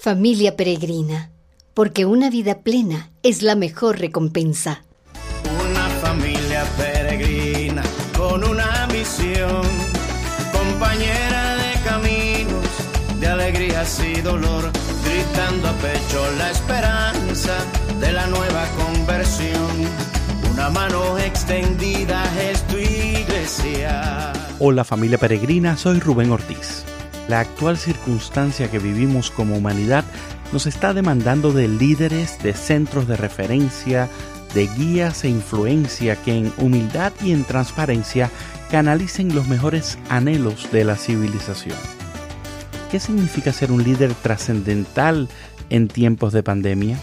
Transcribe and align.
Familia 0.00 0.56
peregrina, 0.56 1.32
porque 1.74 2.06
una 2.06 2.30
vida 2.30 2.60
plena 2.60 3.10
es 3.24 3.42
la 3.42 3.56
mejor 3.56 3.98
recompensa. 3.98 4.84
Una 5.68 5.88
familia 6.00 6.64
peregrina 6.76 7.82
con 8.16 8.44
una 8.44 8.86
misión, 8.92 9.62
compañera 10.52 11.56
de 11.56 11.80
caminos, 11.84 12.68
de 13.18 13.26
alegrías 13.26 14.00
y 14.04 14.20
dolor, 14.20 14.70
gritando 15.04 15.66
a 15.66 15.72
pecho 15.72 16.30
la 16.38 16.50
esperanza 16.52 17.56
de 17.98 18.12
la 18.12 18.28
nueva 18.28 18.68
conversión. 18.78 19.72
Una 20.52 20.70
mano 20.70 21.18
extendida 21.18 22.22
es 22.40 22.64
tu 22.68 22.76
iglesia. 22.76 24.32
Hola 24.60 24.84
familia 24.84 25.18
peregrina, 25.18 25.76
soy 25.76 25.98
Rubén 25.98 26.30
Ortiz. 26.30 26.84
La 27.28 27.40
actual 27.40 27.76
circunstancia 27.76 28.70
que 28.70 28.78
vivimos 28.78 29.30
como 29.30 29.56
humanidad 29.56 30.04
nos 30.50 30.66
está 30.66 30.94
demandando 30.94 31.52
de 31.52 31.68
líderes, 31.68 32.42
de 32.42 32.54
centros 32.54 33.06
de 33.06 33.16
referencia, 33.16 34.08
de 34.54 34.66
guías 34.66 35.24
e 35.24 35.28
influencia 35.28 36.16
que 36.16 36.34
en 36.34 36.52
humildad 36.56 37.12
y 37.22 37.32
en 37.32 37.44
transparencia 37.44 38.30
canalicen 38.70 39.34
los 39.34 39.46
mejores 39.46 39.98
anhelos 40.08 40.72
de 40.72 40.84
la 40.84 40.96
civilización. 40.96 41.76
¿Qué 42.90 42.98
significa 42.98 43.52
ser 43.52 43.70
un 43.72 43.84
líder 43.84 44.14
trascendental 44.14 45.28
en 45.68 45.88
tiempos 45.88 46.32
de 46.32 46.42
pandemia? 46.42 46.98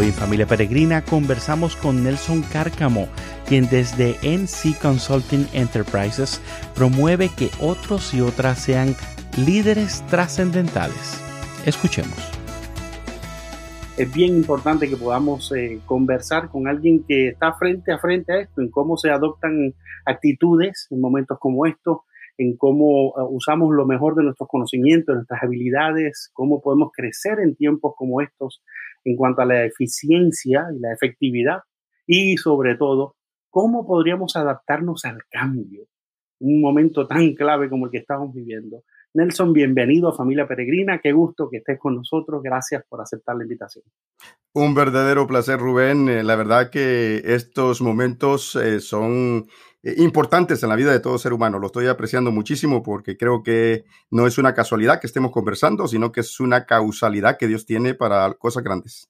Hoy 0.00 0.06
en 0.06 0.12
Familia 0.14 0.46
Peregrina 0.46 1.04
conversamos 1.04 1.76
con 1.76 2.02
Nelson 2.02 2.40
Cárcamo, 2.40 3.06
quien 3.46 3.68
desde 3.68 4.16
NC 4.22 4.80
Consulting 4.80 5.46
Enterprises 5.52 6.40
promueve 6.74 7.28
que 7.36 7.50
otros 7.60 8.14
y 8.14 8.22
otras 8.22 8.60
sean 8.60 8.94
líderes 9.36 10.02
trascendentales. 10.06 11.22
Escuchemos. 11.66 12.16
Es 13.98 14.10
bien 14.10 14.36
importante 14.36 14.88
que 14.88 14.96
podamos 14.96 15.52
eh, 15.52 15.80
conversar 15.84 16.48
con 16.48 16.66
alguien 16.66 17.04
que 17.06 17.28
está 17.28 17.52
frente 17.52 17.92
a 17.92 17.98
frente 17.98 18.32
a 18.32 18.40
esto, 18.40 18.62
en 18.62 18.70
cómo 18.70 18.96
se 18.96 19.10
adoptan 19.10 19.74
actitudes 20.06 20.86
en 20.90 21.02
momentos 21.02 21.38
como 21.38 21.66
estos, 21.66 21.98
en 22.38 22.56
cómo 22.56 23.10
uh, 23.10 23.36
usamos 23.36 23.74
lo 23.74 23.84
mejor 23.84 24.14
de 24.14 24.22
nuestros 24.22 24.48
conocimientos, 24.48 25.14
nuestras 25.14 25.42
habilidades, 25.42 26.30
cómo 26.32 26.62
podemos 26.62 26.90
crecer 26.90 27.38
en 27.40 27.54
tiempos 27.54 27.92
como 27.98 28.22
estos 28.22 28.62
en 29.04 29.16
cuanto 29.16 29.42
a 29.42 29.46
la 29.46 29.64
eficiencia 29.64 30.66
y 30.74 30.80
la 30.80 30.92
efectividad 30.92 31.60
y 32.06 32.36
sobre 32.36 32.76
todo 32.76 33.16
cómo 33.50 33.86
podríamos 33.86 34.36
adaptarnos 34.36 35.04
al 35.04 35.18
cambio, 35.30 35.86
un 36.40 36.60
momento 36.60 37.06
tan 37.06 37.34
clave 37.34 37.68
como 37.68 37.86
el 37.86 37.92
que 37.92 37.98
estamos 37.98 38.32
viviendo. 38.34 38.84
Nelson, 39.12 39.52
bienvenido 39.52 40.08
a 40.08 40.16
Familia 40.16 40.46
Peregrina, 40.46 41.00
qué 41.02 41.12
gusto 41.12 41.48
que 41.50 41.58
estés 41.58 41.78
con 41.78 41.96
nosotros, 41.96 42.42
gracias 42.42 42.84
por 42.88 43.00
aceptar 43.00 43.36
la 43.36 43.42
invitación. 43.42 43.84
Un 44.52 44.74
verdadero 44.74 45.26
placer, 45.26 45.58
Rubén. 45.58 46.08
Eh, 46.08 46.22
la 46.22 46.36
verdad 46.36 46.70
que 46.70 47.22
estos 47.24 47.80
momentos 47.80 48.56
eh, 48.56 48.80
son 48.80 49.46
eh, 49.82 49.94
importantes 49.98 50.62
en 50.62 50.68
la 50.68 50.76
vida 50.76 50.92
de 50.92 51.00
todo 51.00 51.18
ser 51.18 51.32
humano. 51.32 51.58
Lo 51.58 51.66
estoy 51.66 51.86
apreciando 51.86 52.30
muchísimo 52.30 52.82
porque 52.82 53.16
creo 53.16 53.42
que 53.42 53.84
no 54.10 54.26
es 54.26 54.38
una 54.38 54.54
casualidad 54.54 55.00
que 55.00 55.06
estemos 55.06 55.30
conversando, 55.30 55.88
sino 55.88 56.12
que 56.12 56.20
es 56.20 56.40
una 56.40 56.66
causalidad 56.66 57.38
que 57.38 57.46
Dios 57.46 57.66
tiene 57.66 57.94
para 57.94 58.32
cosas 58.34 58.62
grandes. 58.62 59.08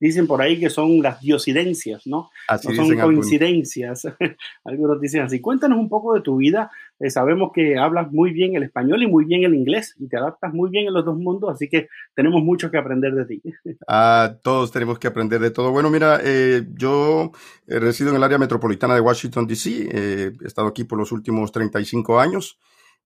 Dicen 0.00 0.26
por 0.26 0.40
ahí 0.40 0.58
que 0.58 0.70
son 0.70 1.02
las 1.02 1.20
diosidencias, 1.20 2.06
¿no? 2.06 2.30
Así 2.48 2.68
no 2.68 2.86
son 2.86 2.98
coincidencias. 2.98 4.06
Algunos. 4.64 4.98
dicen 4.98 5.20
así. 5.20 5.40
Cuéntanos 5.40 5.78
un 5.78 5.90
poco 5.90 6.14
de 6.14 6.22
tu 6.22 6.36
vida. 6.36 6.70
Eh, 7.00 7.10
sabemos 7.10 7.50
que 7.54 7.78
hablas 7.78 8.10
muy 8.12 8.30
bien 8.30 8.54
el 8.56 8.62
español 8.62 9.02
y 9.02 9.06
muy 9.06 9.24
bien 9.24 9.44
el 9.44 9.54
inglés 9.54 9.94
y 9.98 10.08
te 10.08 10.18
adaptas 10.18 10.52
muy 10.52 10.70
bien 10.70 10.86
en 10.86 10.94
los 10.94 11.04
dos 11.04 11.16
mundos, 11.16 11.50
así 11.50 11.66
que 11.68 11.88
tenemos 12.14 12.42
mucho 12.42 12.70
que 12.70 12.78
aprender 12.78 13.14
de 13.14 13.24
ti. 13.26 13.42
Ah, 13.92 14.36
todos 14.42 14.70
tenemos 14.70 14.98
que 14.98 15.08
aprender 15.08 15.40
de 15.40 15.50
todo. 15.50 15.72
Bueno, 15.72 15.90
mira, 15.90 16.20
eh, 16.22 16.62
yo 16.74 17.32
eh, 17.66 17.80
resido 17.80 18.10
en 18.10 18.16
el 18.16 18.22
área 18.22 18.38
metropolitana 18.38 18.94
de 18.94 19.00
Washington, 19.00 19.46
D.C. 19.46 19.88
he 19.92 20.46
estado 20.46 20.68
aquí 20.68 20.84
por 20.84 20.98
los 20.98 21.10
últimos 21.12 21.50
35 21.50 22.20
años. 22.20 22.58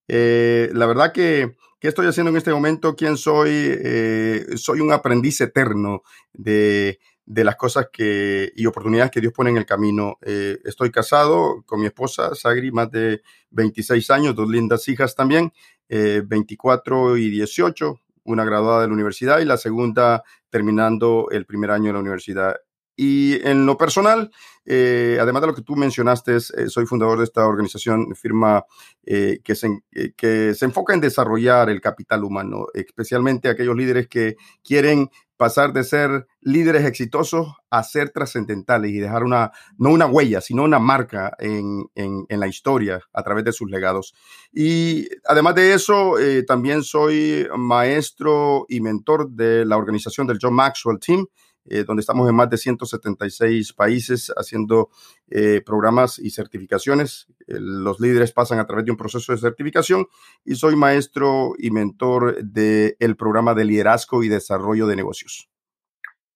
la 0.08 0.86
verdad 0.86 1.12
que 1.12 1.54
¿Qué 1.84 1.88
estoy 1.88 2.06
haciendo 2.06 2.30
en 2.30 2.38
este 2.38 2.50
momento? 2.50 2.96
¿Quién 2.96 3.18
soy? 3.18 3.50
Eh, 3.52 4.46
soy 4.56 4.80
un 4.80 4.90
aprendiz 4.90 5.42
eterno 5.42 6.02
de, 6.32 6.98
las 7.26 7.56
cosas 7.56 7.90
que, 7.92 8.50
y 8.56 8.64
oportunidades 8.64 9.10
que 9.10 9.20
Dios 9.20 9.34
pone 9.34 9.50
en 9.50 9.58
el 9.58 9.66
camino. 9.66 10.16
Eh, 10.22 10.60
estoy 10.64 10.90
casado 10.90 11.62
con 11.66 11.80
mi 11.80 11.84
esposa, 11.84 12.34
Sagri, 12.34 12.72
más 12.72 12.90
de 12.90 13.20
26 13.50 14.10
años, 14.12 14.34
dos 14.34 14.48
lindas 14.48 14.88
hijas 14.88 15.14
también, 15.14 15.52
24 15.90 17.16
eh, 17.16 17.20
y 17.20 17.28
18, 17.28 18.00
una 18.24 18.46
graduada 18.46 18.80
de 18.80 18.86
la 18.86 18.94
universidad 18.94 19.40
y 19.40 19.44
la 19.44 19.58
segunda 19.58 20.22
terminando 20.48 21.28
el 21.32 21.44
primer 21.44 21.70
año 21.70 21.88
de 21.88 21.92
la 21.92 22.00
universidad. 22.00 22.56
Y 22.96 23.46
en 23.46 23.66
lo 23.66 23.76
personal, 23.76 24.30
eh, 24.64 25.18
además 25.20 25.42
de 25.42 25.48
lo 25.48 25.54
que 25.54 25.62
tú 25.62 25.74
mencionaste, 25.76 26.36
eh, 26.36 26.68
soy 26.68 26.86
fundador 26.86 27.18
de 27.18 27.24
esta 27.24 27.46
organización, 27.46 28.14
firma 28.14 28.64
eh, 29.04 29.40
que, 29.42 29.54
se, 29.54 29.68
que 30.16 30.54
se 30.54 30.64
enfoca 30.64 30.94
en 30.94 31.00
desarrollar 31.00 31.70
el 31.70 31.80
capital 31.80 32.24
humano, 32.24 32.66
especialmente 32.72 33.48
aquellos 33.48 33.76
líderes 33.76 34.08
que 34.08 34.36
quieren 34.62 35.10
pasar 35.36 35.72
de 35.72 35.82
ser 35.82 36.28
líderes 36.40 36.84
exitosos 36.84 37.54
a 37.68 37.82
ser 37.82 38.10
trascendentales 38.10 38.92
y 38.92 38.98
dejar 38.98 39.24
una, 39.24 39.50
no 39.76 39.90
una 39.90 40.06
huella, 40.06 40.40
sino 40.40 40.62
una 40.62 40.78
marca 40.78 41.34
en, 41.40 41.86
en, 41.96 42.24
en, 42.28 42.40
la 42.40 42.46
historia 42.46 43.00
a 43.12 43.22
través 43.24 43.44
de 43.44 43.52
sus 43.52 43.68
legados. 43.68 44.14
Y 44.52 45.08
además 45.26 45.56
de 45.56 45.74
eso, 45.74 46.14
también 46.46 46.84
soy 46.84 47.48
maestro 47.58 48.64
y 48.68 48.80
mentor 48.80 49.28
de 49.28 49.64
la 49.64 49.76
organización 49.76 50.28
del 50.28 50.38
John 50.40 50.54
Maxwell 50.54 51.00
Team, 51.00 51.26
eh, 51.66 51.84
donde 51.84 52.00
estamos 52.00 52.28
en 52.28 52.34
más 52.34 52.50
de 52.50 52.58
176 52.58 53.72
países 53.72 54.32
haciendo 54.36 54.90
eh, 55.30 55.62
programas 55.64 56.18
y 56.18 56.30
certificaciones. 56.30 57.26
los 57.46 58.00
líderes 58.00 58.32
pasan 58.32 58.58
a 58.58 58.66
través 58.66 58.84
de 58.84 58.90
un 58.90 58.96
proceso 58.96 59.32
de 59.32 59.38
certificación 59.38 60.06
y 60.44 60.56
soy 60.56 60.76
maestro 60.76 61.54
y 61.58 61.70
mentor 61.70 62.42
del 62.44 63.16
programa 63.16 63.54
de 63.54 63.64
liderazgo 63.64 64.22
y 64.22 64.28
desarrollo 64.28 64.86
de 64.86 64.96
negocios. 64.96 65.48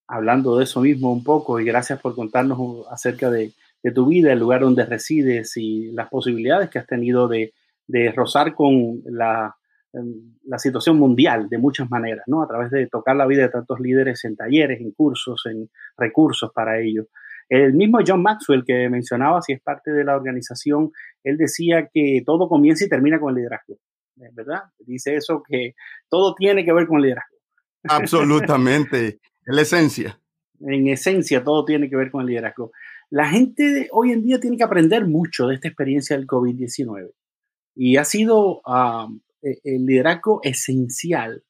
Hablando 0.06 0.56
de 0.56 0.65
eso 0.65 0.81
mismo 0.81 1.12
un 1.12 1.22
poco 1.22 1.61
y 1.61 1.65
gracias 1.65 2.00
por 2.00 2.15
contarnos 2.15 2.87
acerca 2.91 3.31
de, 3.31 3.53
tu 3.94 4.06
vida, 4.06 4.33
el 4.33 4.38
lugar 4.38 4.62
donde 4.62 4.84
resides 4.84 5.56
y 5.56 5.93
las 5.93 6.09
posibilidades 6.09 6.69
que 6.69 6.78
has 6.78 6.87
tenido 6.87 7.28
de 7.28 7.53
rozar 8.15 8.55
con 8.55 9.03
la 9.05 9.58
la 9.93 10.59
situación 10.59 10.99
mundial 10.99 11.49
de 11.49 11.59
muchas 11.59 11.91
maneras, 11.91 12.25
¿no? 12.26 12.43
A 12.43 12.49
través 12.49 12.71
de 12.71 12.87
tocar 12.87 13.16
la 13.16 13.26
vida 13.26 13.43
de 13.43 13.49
tantos 13.49 13.81
líderes 13.81 14.25
en 14.25 14.37
talleres, 14.37 14.81
en 14.81 14.93
cursos, 14.93 15.44
en 15.47 15.71
recursos 15.97 16.50
para 16.54 16.81
ello. 16.81 17.06
El 17.49 17.72
mismo 17.72 17.99
John 18.06 18.22
Maxwell 18.22 18.65
que 18.66 18.91
mencionaba, 18.91 19.41
si 19.41 19.54
es 19.54 19.62
parte 19.62 19.91
de 19.91 20.04
la 20.04 20.16
organización, 20.16 20.91
él 21.25 21.38
decía 21.38 21.88
que 21.93 22.22
todo 22.25 22.49
comienza 22.49 22.84
y 22.84 22.88
termina 22.88 23.19
con 23.19 23.31
el 23.31 23.37
liderazgo, 23.37 23.78
¿verdad? 24.16 24.65
Dice 24.78 25.16
eso 25.16 25.43
que 25.49 25.75
todo 26.10 26.34
tiene 26.34 26.65
que 26.65 26.72
ver 26.72 26.87
con 26.87 26.99
el 26.99 27.05
liderazgo. 27.05 27.37
Absolutamente, 27.84 29.20
en 29.47 29.56
la 29.56 29.62
esencia. 29.62 30.20
En 30.60 30.88
esencia, 30.88 31.43
todo 31.43 31.65
tiene 31.65 31.88
que 31.88 31.97
ver 31.97 32.10
con 32.10 32.20
el 32.20 32.26
liderazgo. 32.26 32.72
La 33.09 33.26
gente 33.28 33.88
hoy 33.93 34.12
en 34.12 34.22
día 34.22 34.38
tiene 34.38 34.59
que 34.59 34.65
aprender 34.65 35.06
mucho 35.06 35.47
de 35.47 35.55
esta 35.55 35.69
experiencia 35.69 36.16
del 36.16 36.26
COVID-19 36.26 37.12
y 37.75 37.97
ha 37.97 38.05
sido 38.05 38.60
ah, 38.66 39.09
el 39.43 39.87
liderazgo 39.87 40.41
esencial, 40.43 41.43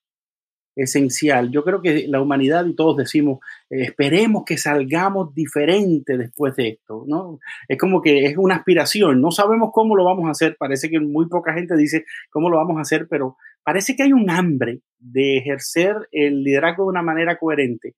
esencial. 0.82 1.50
Yo 1.50 1.64
creo 1.64 1.82
que 1.82 2.06
la 2.08 2.20
humanidad 2.20 2.64
y 2.66 2.74
todos 2.74 2.96
decimos, 2.96 3.40
eh, 3.68 3.82
esperemos 3.82 4.44
que 4.46 4.56
salgamos 4.56 5.34
diferente 5.34 6.16
después 6.16 6.54
de 6.56 6.68
esto, 6.68 7.04
¿no? 7.06 7.40
Es 7.68 7.78
como 7.78 8.00
que 8.00 8.26
es 8.26 8.36
una 8.36 8.56
aspiración, 8.56 9.20
no 9.20 9.30
sabemos 9.30 9.70
cómo 9.72 9.96
lo 9.96 10.04
vamos 10.04 10.26
a 10.26 10.30
hacer, 10.30 10.56
parece 10.58 10.88
que 10.88 11.00
muy 11.00 11.28
poca 11.28 11.52
gente 11.52 11.76
dice 11.76 12.04
cómo 12.30 12.48
lo 12.48 12.58
vamos 12.58 12.78
a 12.78 12.82
hacer, 12.82 13.08
pero 13.08 13.36
parece 13.64 13.96
que 13.96 14.04
hay 14.04 14.12
un 14.12 14.30
hambre 14.30 14.80
de 14.98 15.38
ejercer 15.38 15.94
el 16.12 16.42
liderazgo 16.42 16.84
de 16.84 16.90
una 16.90 17.02
manera 17.02 17.38
coherente. 17.38 17.94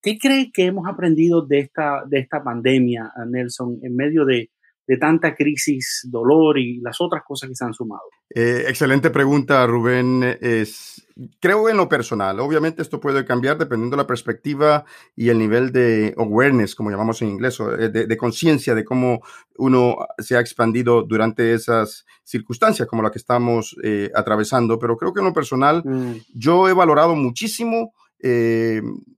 ¿Qué 0.00 0.18
cree 0.18 0.50
que 0.52 0.64
hemos 0.64 0.88
aprendido 0.88 1.46
de 1.46 1.60
esta, 1.60 2.02
de 2.08 2.18
esta 2.18 2.42
pandemia, 2.42 3.12
Nelson, 3.28 3.78
en 3.82 3.94
medio 3.94 4.24
de, 4.24 4.50
de 4.86 4.96
tanta 4.96 5.34
crisis, 5.34 6.06
dolor 6.10 6.58
y 6.58 6.80
las 6.80 7.00
otras 7.00 7.22
cosas 7.26 7.48
que 7.48 7.54
se 7.54 7.64
han 7.64 7.74
sumado? 7.74 8.02
Eh, 8.34 8.64
excelente 8.68 9.10
pregunta, 9.10 9.66
Rubén. 9.66 10.38
Es, 10.40 11.06
creo 11.40 11.68
en 11.68 11.76
lo 11.76 11.88
personal. 11.88 12.40
Obviamente 12.40 12.82
esto 12.82 12.98
puede 12.98 13.24
cambiar 13.24 13.58
dependiendo 13.58 13.96
de 13.96 14.02
la 14.02 14.06
perspectiva 14.06 14.84
y 15.14 15.28
el 15.28 15.38
nivel 15.38 15.70
de 15.70 16.14
awareness, 16.16 16.74
como 16.74 16.90
llamamos 16.90 17.22
en 17.22 17.28
inglés, 17.28 17.58
eh, 17.60 17.90
de, 17.90 18.16
conciencia 18.16 18.74
de 18.74 18.84
cómo 18.84 19.20
uno 19.56 19.98
se 20.18 20.36
ha 20.36 20.40
expandido 20.40 21.02
durante 21.02 21.54
esas 21.54 22.06
circunstancias 22.24 22.88
como 22.88 23.02
la 23.02 23.10
que 23.10 23.18
estamos 23.18 23.76
eh, 23.84 24.10
atravesando. 24.14 24.78
Pero 24.78 24.96
creo 24.96 25.12
que 25.12 25.20
en 25.20 25.26
lo 25.26 25.32
personal 25.32 25.82
mm. 25.84 26.12
yo 26.34 26.68
he 26.68 26.72
valorado 26.72 27.14
muchísimo 27.14 27.92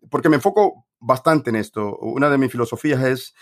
porque 0.08 0.30
me 0.30 0.36
enfoco 0.36 0.86
bastante 0.98 1.50
en 1.50 1.56
esto. 1.56 1.98
Una 1.98 2.30
de 2.30 2.38
mis 2.38 2.50
filosofías 2.50 3.04
es 3.04 3.34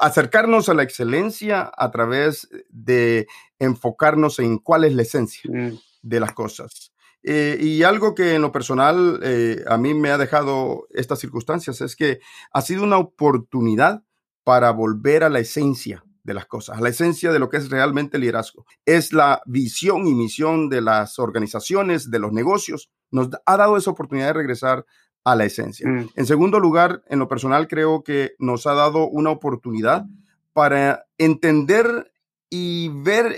acercarnos 0.00 0.68
a 0.68 0.74
la 0.74 0.82
excelencia 0.82 1.70
a 1.76 1.90
través 1.90 2.48
de 2.68 3.26
enfocarnos 3.58 4.38
en 4.38 4.58
cuál 4.58 4.84
es 4.84 4.94
la 4.94 5.02
esencia 5.02 5.50
Mm, 5.50 5.78
de 6.02 6.20
las 6.20 6.32
cosas. 6.32 6.92
Eh, 7.22 7.58
y 7.60 7.82
algo 7.82 8.14
que 8.14 8.34
en 8.34 8.42
lo 8.42 8.52
personal 8.52 9.20
eh, 9.22 9.62
a 9.68 9.76
mí 9.76 9.92
me 9.92 10.10
ha 10.10 10.16
dejado 10.16 10.86
estas 10.90 11.18
circunstancias 11.18 11.82
es 11.82 11.94
que 11.94 12.20
ha 12.52 12.62
sido 12.62 12.82
una 12.82 12.96
oportunidad 12.96 14.02
para 14.42 14.70
volver 14.70 15.24
a 15.24 15.28
la 15.28 15.40
esencia 15.40 16.02
de 16.22 16.34
las 16.34 16.46
cosas, 16.46 16.78
a 16.78 16.80
la 16.80 16.88
esencia 16.88 17.32
de 17.32 17.38
lo 17.38 17.50
que 17.50 17.58
es 17.58 17.68
realmente 17.68 18.16
el 18.16 18.22
liderazgo. 18.22 18.64
Es 18.86 19.12
la 19.12 19.42
visión 19.44 20.06
y 20.06 20.14
misión 20.14 20.70
de 20.70 20.80
las 20.80 21.18
organizaciones, 21.18 22.10
de 22.10 22.18
los 22.18 22.32
negocios. 22.32 22.90
Nos 23.10 23.28
ha 23.44 23.56
dado 23.56 23.76
esa 23.76 23.90
oportunidad 23.90 24.28
de 24.28 24.32
regresar 24.34 24.86
a 25.24 25.36
la 25.36 25.44
esencia. 25.44 25.88
mm, 25.88 26.10
En 26.14 26.26
segundo 26.26 26.60
lugar, 26.60 27.02
en 27.08 27.18
lo 27.18 27.28
personal 27.28 27.68
creo 27.68 28.02
que 28.02 28.32
nos 28.38 28.66
ha 28.66 28.74
dado 28.74 29.08
una 29.08 29.30
oportunidad 29.30 30.06
para 30.52 31.06
entender 31.18 32.12
y 32.48 32.88
ver 32.88 33.36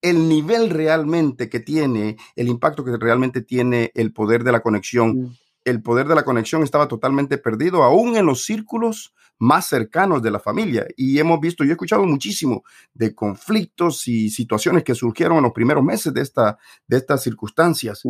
el 0.00 0.28
nivel 0.28 0.70
realmente 0.70 1.48
que 1.48 1.60
tiene, 1.60 2.16
el 2.36 2.48
impacto 2.48 2.84
que 2.84 2.96
realmente 2.96 3.42
tiene 3.42 3.90
el 3.94 4.12
poder 4.12 4.44
de 4.44 4.52
la 4.52 4.60
conexión. 4.60 5.16
mm, 5.16 5.36
El 5.64 5.82
poder 5.82 6.06
de 6.06 6.14
la 6.14 6.24
conexión 6.24 6.62
estaba 6.62 6.88
totalmente 6.88 7.36
perdido, 7.36 7.82
aún 7.82 8.16
en 8.16 8.24
los 8.26 8.44
círculos 8.44 9.12
más 9.38 9.66
cercanos 9.66 10.22
de 10.22 10.30
la 10.30 10.40
familia. 10.40 10.86
Y 10.96 11.18
hemos 11.18 11.40
visto, 11.40 11.64
yo 11.64 11.70
he 11.70 11.72
escuchado 11.72 12.04
muchísimo 12.04 12.62
de 12.94 13.14
conflictos 13.14 14.08
y 14.08 14.30
situaciones 14.30 14.84
que 14.84 14.94
surgieron 14.94 15.38
en 15.38 15.44
los 15.44 15.52
primeros 15.52 15.84
meses 15.84 16.12
de, 16.12 16.22
esta, 16.22 16.58
de 16.86 16.96
estas 16.96 17.22
circunstancias, 17.22 18.02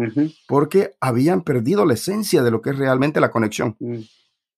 porque 0.47 0.93
habían 1.01 1.43
perdido 1.43 1.85
la 1.85 1.95
esencia 1.95 2.43
de 2.43 2.51
lo 2.51 2.61
que 2.61 2.71
es 2.71 2.79
realmente 2.79 3.21
la 3.21 3.31
conexión. 3.31 3.77
Mm, 3.79 3.99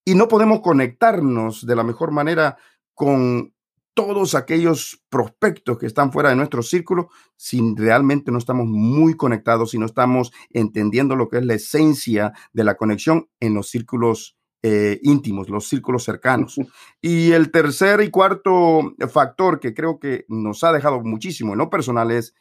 y 0.05 0.15
no 0.15 0.27
podemos 0.27 0.61
conectarnos 0.61 1.65
de 1.65 1.75
la 1.75 1.83
mejor 1.83 2.11
manera 2.11 2.57
con 2.93 3.53
todos 3.93 4.35
aquellos 4.35 5.03
prospectos 5.09 5.77
que 5.77 5.85
están 5.85 6.11
fuera 6.11 6.29
de 6.29 6.35
nuestro 6.35 6.63
círculo 6.63 7.09
si 7.35 7.61
realmente 7.75 8.31
no 8.31 8.37
estamos 8.37 8.65
muy 8.67 9.15
conectados, 9.15 9.71
si 9.71 9.77
no 9.77 9.85
estamos 9.85 10.31
entendiendo 10.49 11.15
lo 11.15 11.27
que 11.27 11.39
es 11.39 11.45
la 11.45 11.55
esencia 11.55 12.31
de 12.53 12.63
la 12.63 12.75
conexión 12.75 13.29
en 13.39 13.53
los 13.53 13.69
círculos 13.69 14.37
eh, 14.63 14.99
íntimos, 15.03 15.49
los 15.49 15.67
círculos 15.67 16.03
cercanos. 16.03 16.59
Y 17.01 17.31
el 17.31 17.51
tercer 17.51 18.01
y 18.01 18.09
cuarto 18.09 18.93
factor 19.09 19.59
que 19.59 19.73
creo 19.73 19.99
que 19.99 20.25
nos 20.27 20.63
ha 20.63 20.71
dejado 20.71 21.01
muchísimo 21.01 21.53
en 21.53 21.59
lo 21.59 21.69
personal 21.69 22.11
es 22.11 22.35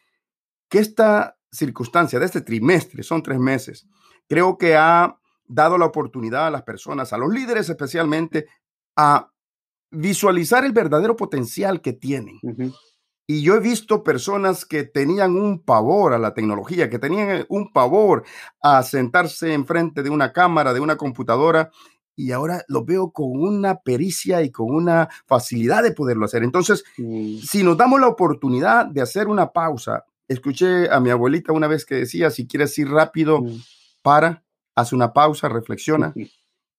que 0.69 0.79
esta 0.79 1.39
circunstancia 1.51 2.19
de 2.19 2.27
este 2.27 2.43
trimestre, 2.43 3.03
son 3.03 3.23
tres 3.23 3.39
meses, 3.39 3.87
creo 4.29 4.59
que 4.59 4.77
ha 4.77 5.19
dado 5.47 5.79
la 5.79 5.87
oportunidad 5.87 6.47
a 6.47 6.51
las 6.51 6.63
personas, 6.63 7.13
a 7.13 7.19
los 7.19 7.33
líderes 7.33 7.69
especialmente, 7.69 8.47
a 8.97 9.33
visualizar 9.91 10.65
el 10.65 10.73
verdadero 10.73 11.17
potencial 11.17 11.81
que 11.81 11.93
tienen. 11.93 12.39
Y 13.27 13.43
yo 13.43 13.55
he 13.55 13.61
visto 13.61 14.03
personas 14.03 14.65
que 14.65 14.85
tenían 14.85 15.37
un 15.37 15.63
pavor 15.63 16.13
a 16.13 16.19
la 16.19 16.35
tecnología, 16.35 16.91
que 16.91 16.99
tenían 16.99 17.47
un 17.49 17.73
pavor 17.73 18.25
a 18.63 18.83
sentarse 18.83 19.53
enfrente 19.53 20.03
de 20.03 20.11
una 20.11 20.33
cámara, 20.33 20.73
de 20.73 20.81
una 20.81 20.97
computadora, 20.97 21.71
y 22.21 22.33
ahora 22.33 22.65
lo 22.69 22.85
veo 22.85 23.13
con 23.13 23.31
una 23.33 23.81
pericia 23.81 24.43
y 24.43 24.51
con 24.51 24.75
una 24.75 25.09
facilidad 25.27 25.83
de 25.83 25.93
poderlo 25.93 26.27
hacer. 26.27 26.43
Entonces, 26.43 26.85
si 26.97 27.63
nos 27.63 27.79
damos 27.79 27.99
la 27.99 28.09
oportunidad 28.09 28.87
de 28.87 29.01
hacer 29.01 29.29
una 29.29 29.53
pausa, 29.53 30.05
escuché 30.29 30.91
a 30.91 31.01
mi 31.01 31.09
abuelita 31.09 31.55
una 31.55 31.67
vez 31.67 31.87
que 31.87 31.95
decía, 31.95 32.31
si 32.31 32.47
quieres 32.47 32.77
ir 32.79 32.91
rápido, 32.91 33.43
para, 34.03 34.45
haz 34.75 34.93
una 34.93 35.15
pausa, 35.15 35.49
reflexiona. 35.49 36.13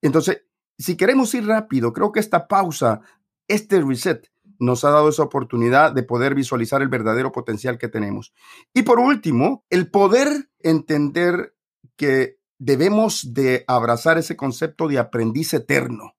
Entonces, 0.02 0.44
si 0.78 0.96
queremos 0.96 1.34
ir 1.34 1.48
rápido, 1.48 1.92
creo 1.92 2.12
que 2.12 2.20
esta 2.20 2.48
pausa, 2.48 3.02
este 3.48 3.82
reset, 3.82 4.30
nos 4.60 4.84
ha 4.84 4.92
dado 4.92 5.10
esa 5.10 5.24
oportunidad 5.24 5.92
de 5.92 6.04
poder 6.04 6.36
visualizar 6.36 6.84
el 6.84 6.88
verdadero 6.88 7.32
potencial 7.32 7.80
que 7.80 7.88
tenemos. 7.88 8.32
Y 8.76 8.84
por 8.84 9.00
último, 9.00 9.66
el 9.72 9.90
poder 9.90 10.52
entender 10.60 11.56
que 11.96 12.41
debemos 12.62 13.34
de 13.34 13.63
abrazar 13.66 14.19
ese 14.19 14.38
concepto 14.38 14.88
de 14.88 15.00
aprendiz 15.00 15.52
eterno. 15.56 16.13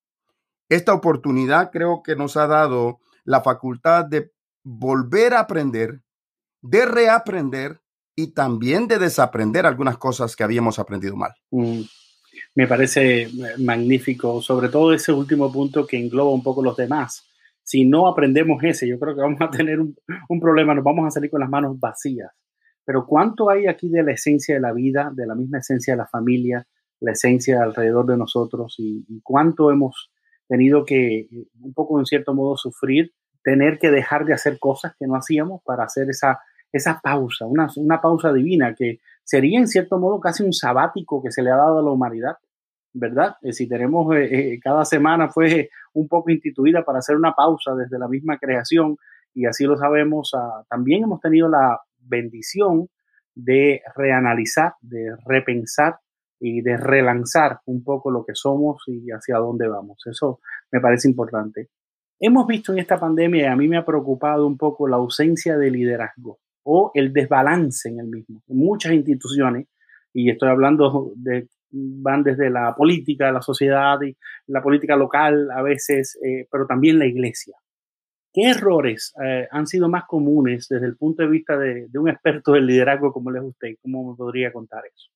Esta 0.68 0.92
oportunidad 0.92 1.70
creo 1.70 2.02
que 2.02 2.16
nos 2.16 2.36
ha 2.36 2.48
dado 2.48 2.98
la 3.24 3.42
facultad 3.42 4.06
de 4.06 4.32
volver 4.64 5.34
a 5.34 5.40
aprender, 5.40 6.00
de 6.60 6.84
reaprender 6.84 7.80
y 8.16 8.32
también 8.32 8.88
de 8.88 8.98
desaprender 8.98 9.66
algunas 9.66 9.98
cosas 9.98 10.34
que 10.34 10.42
habíamos 10.42 10.80
aprendido 10.80 11.14
mal. 11.14 11.30
Mm, 11.52 11.82
Me 12.56 12.66
parece 12.66 13.22
eh, 13.22 13.30
magnífico, 13.58 14.42
sobre 14.42 14.68
todo 14.68 14.92
ese 14.92 15.12
último 15.12 15.52
punto 15.52 15.86
que 15.86 15.96
engloba 15.96 16.32
un 16.32 16.42
poco 16.42 16.60
los 16.60 16.76
demás. 16.76 17.24
Si 17.62 17.84
no 17.84 18.08
aprendemos 18.08 18.60
ese, 18.64 18.88
yo 18.88 18.98
creo 18.98 19.14
que 19.14 19.22
vamos 19.22 19.40
a 19.40 19.48
tener 19.48 19.78
un, 19.78 19.94
un 20.28 20.40
problema, 20.40 20.74
nos 20.74 20.82
vamos 20.82 21.06
a 21.06 21.10
salir 21.12 21.30
con 21.30 21.40
las 21.40 21.48
manos 21.48 21.78
vacías. 21.78 22.32
Pero 22.84 23.06
¿cuánto 23.06 23.50
hay 23.50 23.66
aquí 23.66 23.88
de 23.88 24.02
la 24.02 24.12
esencia 24.12 24.54
de 24.54 24.60
la 24.60 24.72
vida, 24.72 25.10
de 25.14 25.26
la 25.26 25.34
misma 25.34 25.58
esencia 25.58 25.94
de 25.94 25.98
la 25.98 26.06
familia, 26.06 26.66
la 27.00 27.12
esencia 27.12 27.62
alrededor 27.62 28.06
de 28.06 28.16
nosotros 28.16 28.76
y, 28.78 29.20
cuánto 29.22 29.70
hemos 29.70 30.10
tenido 30.48 30.84
que, 30.84 31.20
eh, 31.20 31.46
un 31.60 31.74
poco 31.74 31.98
en 31.98 32.06
cierto 32.06 32.34
modo, 32.34 32.56
sufrir, 32.56 33.12
tener 33.42 33.78
que 33.78 33.90
dejar 33.90 34.24
de 34.24 34.34
hacer 34.34 34.58
cosas 34.58 34.94
que 34.98 35.06
no 35.06 35.16
hacíamos 35.16 35.62
para 35.64 35.84
hacer 35.84 36.08
esa, 36.10 36.40
esa 36.72 37.00
pausa, 37.02 37.46
una, 37.46 37.68
una 37.76 38.00
pausa 38.00 38.32
divina 38.32 38.74
que 38.74 39.00
sería 39.24 39.58
en 39.58 39.68
cierto 39.68 39.98
modo 39.98 40.20
casi 40.20 40.42
un 40.42 40.52
sabático 40.52 41.22
que 41.22 41.32
se 41.32 41.42
le 41.42 41.50
ha 41.50 41.56
dado 41.56 41.80
a 41.80 41.82
la 41.82 41.90
humanidad, 41.90 42.36
¿verdad? 42.92 43.36
Eh, 43.42 43.52
si 43.52 43.68
tenemos, 43.68 44.14
eh, 44.16 44.58
cada 44.62 44.84
semana 44.84 45.28
fue 45.28 45.70
un 45.94 46.08
poco 46.08 46.30
instituida 46.30 46.84
para 46.84 46.98
hacer 46.98 47.16
una 47.16 47.32
pausa 47.32 47.74
desde 47.74 47.98
la 47.98 48.08
misma 48.08 48.38
creación 48.38 48.96
y 49.34 49.46
así 49.46 49.64
lo 49.64 49.76
sabemos, 49.76 50.32
ah, 50.34 50.64
también 50.68 51.04
hemos 51.04 51.20
tenido 51.20 51.48
la 51.48 51.80
bendición 52.02 52.88
de 53.34 53.82
reanalizar, 53.96 54.74
de 54.80 55.14
repensar 55.26 55.96
y 56.38 56.60
de 56.60 56.76
relanzar 56.76 57.60
un 57.66 57.84
poco 57.84 58.10
lo 58.10 58.24
que 58.24 58.34
somos 58.34 58.82
y 58.86 59.10
hacia 59.10 59.38
dónde 59.38 59.68
vamos. 59.68 59.98
Eso 60.06 60.40
me 60.70 60.80
parece 60.80 61.08
importante. 61.08 61.68
Hemos 62.18 62.46
visto 62.46 62.72
en 62.72 62.78
esta 62.78 62.98
pandemia, 62.98 63.44
y 63.44 63.46
a 63.46 63.56
mí 63.56 63.68
me 63.68 63.76
ha 63.76 63.84
preocupado 63.84 64.46
un 64.46 64.56
poco 64.56 64.86
la 64.86 64.96
ausencia 64.96 65.56
de 65.56 65.70
liderazgo 65.70 66.38
o 66.64 66.90
el 66.94 67.12
desbalance 67.12 67.88
en 67.88 68.00
el 68.00 68.06
mismo. 68.06 68.42
Muchas 68.48 68.92
instituciones, 68.92 69.66
y 70.12 70.30
estoy 70.30 70.48
hablando 70.50 71.12
de, 71.16 71.48
van 71.72 72.22
desde 72.22 72.50
la 72.50 72.74
política, 72.76 73.32
la 73.32 73.42
sociedad 73.42 74.00
y 74.02 74.16
la 74.46 74.62
política 74.62 74.96
local 74.96 75.50
a 75.50 75.62
veces, 75.62 76.18
eh, 76.24 76.46
pero 76.50 76.66
también 76.66 76.98
la 76.98 77.06
iglesia. 77.06 77.56
¿Qué 78.32 78.50
errores 78.50 79.12
eh, 79.22 79.46
han 79.50 79.66
sido 79.66 79.88
más 79.88 80.04
comunes 80.04 80.66
desde 80.68 80.86
el 80.86 80.96
punto 80.96 81.22
de 81.22 81.28
vista 81.28 81.58
de, 81.58 81.88
de 81.88 81.98
un 81.98 82.08
experto 82.08 82.52
del 82.52 82.66
liderazgo 82.66 83.12
como 83.12 83.30
es 83.30 83.42
usted? 83.42 83.68
¿Cómo 83.82 84.10
me 84.10 84.16
podría 84.16 84.52
contar 84.52 84.82
eso? 84.86 85.10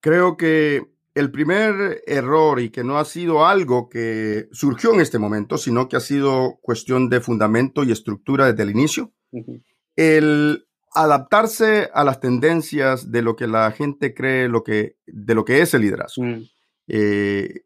Creo 0.00 0.36
que 0.36 0.86
el 1.14 1.30
primer 1.30 2.02
error 2.06 2.60
y 2.60 2.70
que 2.70 2.84
no 2.84 2.98
ha 2.98 3.04
sido 3.04 3.46
algo 3.46 3.88
que 3.88 4.48
surgió 4.52 4.92
en 4.92 5.00
este 5.00 5.18
momento, 5.18 5.56
sino 5.56 5.88
que 5.88 5.96
ha 5.96 6.00
sido 6.00 6.58
cuestión 6.60 7.08
de 7.08 7.20
fundamento 7.20 7.82
y 7.84 7.90
estructura 7.90 8.46
desde 8.46 8.62
el 8.62 8.70
inicio, 8.70 9.12
Uh 9.32 9.40
-huh. 9.40 9.62
el 9.96 10.66
adaptarse 10.94 11.90
a 11.92 12.04
las 12.04 12.20
tendencias 12.20 13.10
de 13.10 13.22
lo 13.22 13.34
que 13.34 13.46
la 13.48 13.70
gente 13.72 14.14
cree 14.14 14.48
lo 14.48 14.62
que, 14.62 14.96
de 15.06 15.34
lo 15.34 15.44
que 15.44 15.60
es 15.60 15.74
el 15.74 15.82
liderazgo. 15.82 16.22
Mm. 16.22 16.42
Eh, 16.88 17.62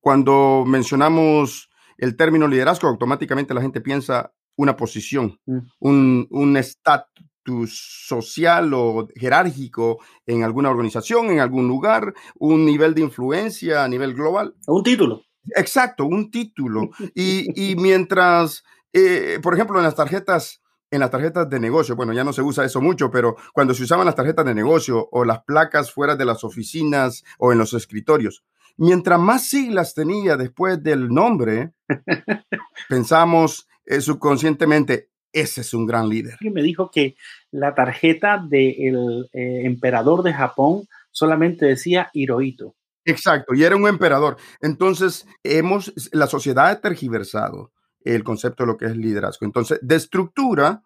cuando 0.00 0.64
mencionamos 0.66 1.70
el 1.98 2.16
término 2.16 2.46
liderazgo, 2.48 2.88
automáticamente 2.88 3.54
la 3.54 3.62
gente 3.62 3.80
piensa 3.80 4.32
una 4.56 4.76
posición, 4.76 5.38
Mm. 5.46 5.58
un, 5.80 6.26
un 6.30 6.56
estatus 6.56 8.04
social 8.06 8.72
o 8.74 9.06
jerárquico 9.14 9.98
en 10.26 10.42
alguna 10.42 10.70
organización, 10.70 11.26
en 11.30 11.40
algún 11.40 11.68
lugar, 11.68 12.14
un 12.36 12.64
nivel 12.64 12.94
de 12.94 13.02
influencia 13.02 13.84
a 13.84 13.88
nivel 13.88 14.14
global. 14.14 14.54
Un 14.66 14.82
título. 14.82 15.22
Exacto, 15.54 16.06
un 16.06 16.30
título. 16.30 16.90
Y, 17.14 17.46
y 17.54 17.76
mientras, 17.76 18.64
eh, 18.92 19.38
por 19.42 19.54
ejemplo, 19.54 19.78
en 19.78 19.84
las 19.84 19.94
tarjetas, 19.94 20.60
en 20.90 21.00
las 21.00 21.10
tarjetas 21.10 21.48
de 21.50 21.60
negocio, 21.60 21.94
bueno, 21.96 22.12
ya 22.12 22.24
no 22.24 22.32
se 22.32 22.42
usa 22.42 22.64
eso 22.64 22.80
mucho, 22.80 23.10
pero 23.10 23.36
cuando 23.52 23.74
se 23.74 23.82
usaban 23.84 24.06
las 24.06 24.14
tarjetas 24.14 24.44
de 24.44 24.54
negocio 24.54 25.08
o 25.12 25.24
las 25.24 25.42
placas 25.44 25.92
fuera 25.92 26.16
de 26.16 26.24
las 26.24 26.42
oficinas 26.44 27.22
o 27.38 27.52
en 27.52 27.58
los 27.58 27.74
escritorios, 27.74 28.44
mientras 28.76 29.18
más 29.18 29.48
siglas 29.48 29.94
tenía 29.94 30.36
después 30.36 30.82
del 30.82 31.08
nombre, 31.08 31.72
pensamos 32.88 33.68
eh, 33.84 34.00
subconscientemente, 34.00 35.10
ese 35.32 35.60
es 35.60 35.74
un 35.74 35.86
gran 35.86 36.08
líder. 36.08 36.36
Me 36.40 36.62
dijo 36.62 36.90
que 36.90 37.16
la 37.50 37.74
tarjeta 37.74 38.38
del 38.38 39.28
eh, 39.32 39.62
emperador 39.64 40.22
de 40.22 40.32
Japón 40.32 40.88
solamente 41.10 41.66
decía 41.66 42.10
Hirohito. 42.12 42.74
Exacto, 43.04 43.54
y 43.54 43.62
era 43.62 43.76
un 43.76 43.86
emperador. 43.86 44.36
Entonces, 44.60 45.26
hemos, 45.44 45.92
la 46.12 46.26
sociedad 46.26 46.66
ha 46.66 46.80
tergiversado 46.80 47.72
el 48.00 48.24
concepto 48.24 48.64
de 48.64 48.66
lo 48.68 48.76
que 48.76 48.86
es 48.86 48.96
liderazgo. 48.96 49.46
Entonces, 49.46 49.78
de 49.80 49.94
estructura, 49.94 50.82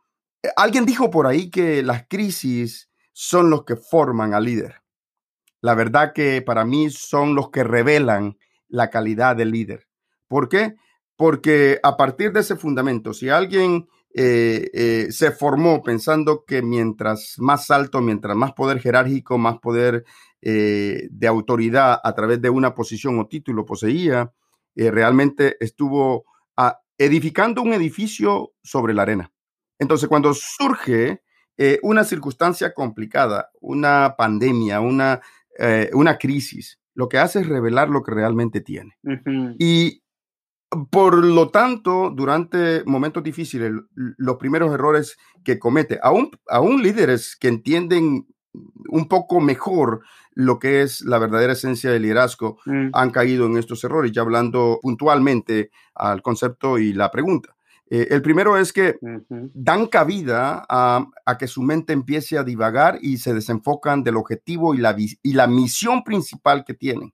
alguien 0.57 0.85
dijo 0.85 1.11
por 1.11 1.27
ahí 1.27 1.51
que 1.51 1.83
las 1.83 2.07
crisis 2.09 2.91
son 3.13 3.51
los 3.51 3.65
que 3.65 3.77
forman 3.77 4.35
al 4.35 4.45
líder. 4.45 4.83
La 5.61 5.75
verdad 5.75 6.13
que 6.15 6.43
para 6.43 6.65
mí 6.65 6.91
son 6.91 7.35
los 7.35 7.51
que 7.51 7.65
revelan 7.65 8.39
la 8.69 8.91
calidad 8.91 9.37
del 9.37 9.51
líder. 9.51 9.87
¿Por 10.29 10.49
qué? 10.49 10.77
porque 11.21 11.79
a 11.83 11.99
partir 11.99 12.33
de 12.33 12.41
ese 12.41 12.57
fundamento, 12.57 13.13
si 13.13 13.29
alguien 13.29 13.87
eh, 14.15 14.71
eh, 14.73 15.09
se 15.11 15.33
formó 15.33 15.83
pensando 15.83 16.47
que 16.47 16.63
mientras 16.63 17.35
más 17.37 17.71
alto, 17.71 18.01
mientras 18.01 18.35
más 18.35 18.55
poder 18.55 18.81
jerárquico, 18.81 19.37
más 19.37 19.59
poder 19.59 20.07
eh, 20.41 21.09
de 21.11 21.27
autoridad 21.27 22.01
a 22.03 22.15
través 22.15 22.41
de 22.41 22.49
una 22.49 22.75
posición 22.75 23.19
o 23.19 23.27
título 23.27 23.67
poseía, 23.67 24.33
realmente 24.75 25.59
estuvo 25.61 26.25
ah, 26.57 26.81
edificando 26.97 27.61
un 27.61 27.75
edificio 27.75 28.55
sobre 28.63 28.95
la 28.95 29.03
arena. 29.03 29.31
Entonces, 29.79 30.09
cuando 30.09 30.33
surge 30.33 31.21
una 31.83 32.05
circunstancia 32.05 32.73
complicada, 32.73 33.51
una 33.61 34.15
pandemia, 34.17 34.81
una, 34.81 35.21
una 35.93 36.19
crisis, 36.19 36.79
lo 36.95 37.09
que 37.09 37.19
hace 37.19 37.41
es 37.41 37.49
revelar 37.49 37.89
lo 37.89 38.03
que 38.03 38.13
realmente 38.13 38.61
tiene. 38.61 38.97
Y 39.59 40.03
por 40.91 41.25
lo 41.25 41.49
tanto, 41.49 42.11
durante 42.11 42.85
momentos 42.85 43.23
difíciles, 43.23 43.73
los 43.95 44.37
primeros 44.37 44.73
errores 44.73 45.17
que 45.45 45.59
comete, 45.59 45.99
aún, 46.03 46.31
aún 46.49 46.83
líderes 46.83 47.37
que 47.37 47.49
entienden 47.49 48.27
un 48.89 49.09
poco 49.09 49.41
mejor 49.41 50.03
lo 50.33 50.59
que 50.59 50.83
es 50.83 51.03
la 51.03 51.19
verdadera 51.19 51.55
esencia 51.55 51.91
del 51.91 52.03
liderazgo, 52.03 52.59
mm. 52.67 52.91
han 52.93 53.11
caído 53.11 53.47
en 53.47 53.57
estos 53.57 53.83
errores, 53.85 54.13
ya 54.13 54.23
hablando 54.23 54.79
puntualmente 54.81 55.71
al 55.95 56.23
concepto 56.23 56.79
y 56.79 56.93
la 56.93 57.11
pregunta. 57.11 57.57
Eh, 57.91 58.07
el 58.11 58.23
primero 58.23 58.57
es 58.57 58.73
que 58.73 58.97
dan 59.29 59.87
cabida 59.89 60.65
a, 60.69 61.37
que 61.39 61.49
su 61.49 61.63
mente 61.63 61.93
empiece 61.93 62.39
a 62.39 62.45
divagar 62.45 62.99
y 63.03 63.19
se 63.19 63.35
desenfocan 63.35 64.05
del 64.05 64.17
objetivo 64.17 64.75
y 64.75 64.79
la, 64.79 64.97
y 64.97 65.33
la 65.33 65.47
misión 65.49 66.05
principal 66.05 66.65
que 66.65 66.75
tienen. 66.75 67.13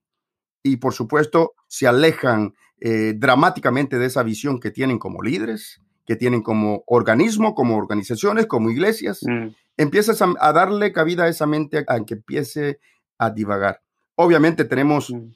Y 0.63 0.77
por 0.77 0.93
supuesto, 0.93 1.53
se 1.67 1.87
alejan 1.87 2.53
eh, 2.79 3.13
dramáticamente 3.17 3.97
de 3.97 4.05
esa 4.05 4.21
visión 4.21 4.59
que 4.59 4.69
tienen 4.69 4.99
como 4.99 5.23
líderes, 5.23 5.81
que 6.05 6.15
tienen 6.15 6.43
como 6.43 6.83
organismo, 6.85 7.55
como 7.55 7.75
organizaciones, 7.75 8.45
como 8.45 8.69
iglesias. 8.69 9.21
Mm. 9.23 9.47
Empiezas 9.77 10.21
a, 10.21 10.53
darle 10.53 10.93
cabida 10.93 11.23
a 11.23 11.27
esa 11.27 11.47
mente 11.47 11.83
a 11.87 12.05
que 12.05 12.13
empiece 12.15 12.79
a 13.17 13.31
divagar. 13.31 13.81
Obviamente 14.15 14.63
tenemos 14.63 15.11
mm. 15.11 15.31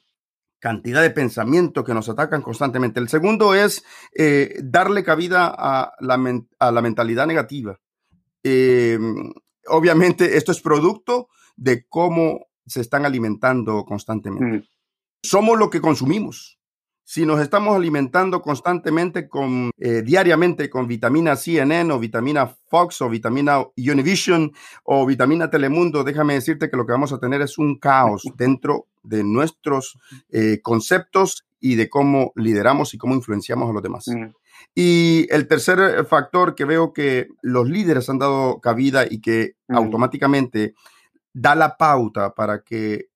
Cantidad 0.62 1.02
de 1.02 1.10
pensamientos 1.10 1.84
que 1.84 1.92
nos 1.92 2.08
atacan 2.08 2.40
constantemente. 2.40 3.00
El 3.00 3.08
segundo 3.08 3.52
es 3.52 3.84
eh, 4.16 4.60
darle 4.62 5.02
cabida 5.02 5.52
a 5.58 5.92
la, 5.98 6.14
a 6.60 6.70
la 6.70 6.80
mentalidad 6.80 7.26
negativa. 7.26 7.80
Em, 8.44 9.32
obviamente 9.66 10.36
esto 10.36 10.52
es 10.52 10.60
producto 10.60 11.26
de 11.56 11.84
cómo 11.88 12.46
se 12.64 12.80
están 12.80 13.04
alimentando 13.04 13.84
constantemente. 13.84 14.58
Mm. 14.58 14.62
Somos 15.24 15.58
lo 15.58 15.68
que 15.68 15.80
consumimos 15.80 16.60
si 17.04 17.26
nos 17.26 17.40
estamos 17.40 17.76
alimentando 17.76 18.40
constantemente 18.40 19.28
con 19.28 19.70
eh, 19.76 20.02
diariamente 20.02 20.70
con 20.70 20.86
vitamina 20.86 21.36
CNN 21.36 21.92
o 21.92 21.98
vitamina 21.98 22.46
Fox 22.46 23.02
o 23.02 23.08
vitamina 23.08 23.62
Univision 23.76 24.52
o 24.84 25.04
vitamina 25.04 25.50
Telemundo, 25.50 26.04
déjame 26.04 26.34
decirte 26.34 26.70
que 26.70 26.76
lo 26.76 26.86
que 26.86 26.92
vamos 26.92 27.12
a 27.12 27.18
tener 27.18 27.42
es 27.42 27.58
un 27.58 27.78
caos 27.78 28.22
dentro 28.36 28.86
de 29.02 29.24
nuestros 29.24 29.98
eh, 30.30 30.60
conceptos 30.62 31.46
y 31.60 31.76
de 31.76 31.88
cómo 31.88 32.32
lideramos 32.34 32.94
y 32.94 32.98
cómo 32.98 33.14
influenciamos 33.14 33.70
a 33.70 33.72
los 33.72 33.82
demás. 33.82 34.08
Mm. 34.08 34.34
Y 34.74 35.26
el 35.30 35.48
tercer 35.48 36.04
factor 36.06 36.54
que 36.54 36.64
veo 36.64 36.92
que 36.92 37.28
los 37.40 37.68
líderes 37.68 38.08
han 38.08 38.18
dado 38.18 38.60
cabida 38.60 39.04
y 39.08 39.20
que 39.20 39.56
mm. 39.68 39.76
automáticamente 39.76 40.74
da 41.32 41.54
la 41.54 41.76
pauta 41.76 42.34
para 42.34 42.62
que 42.62 43.08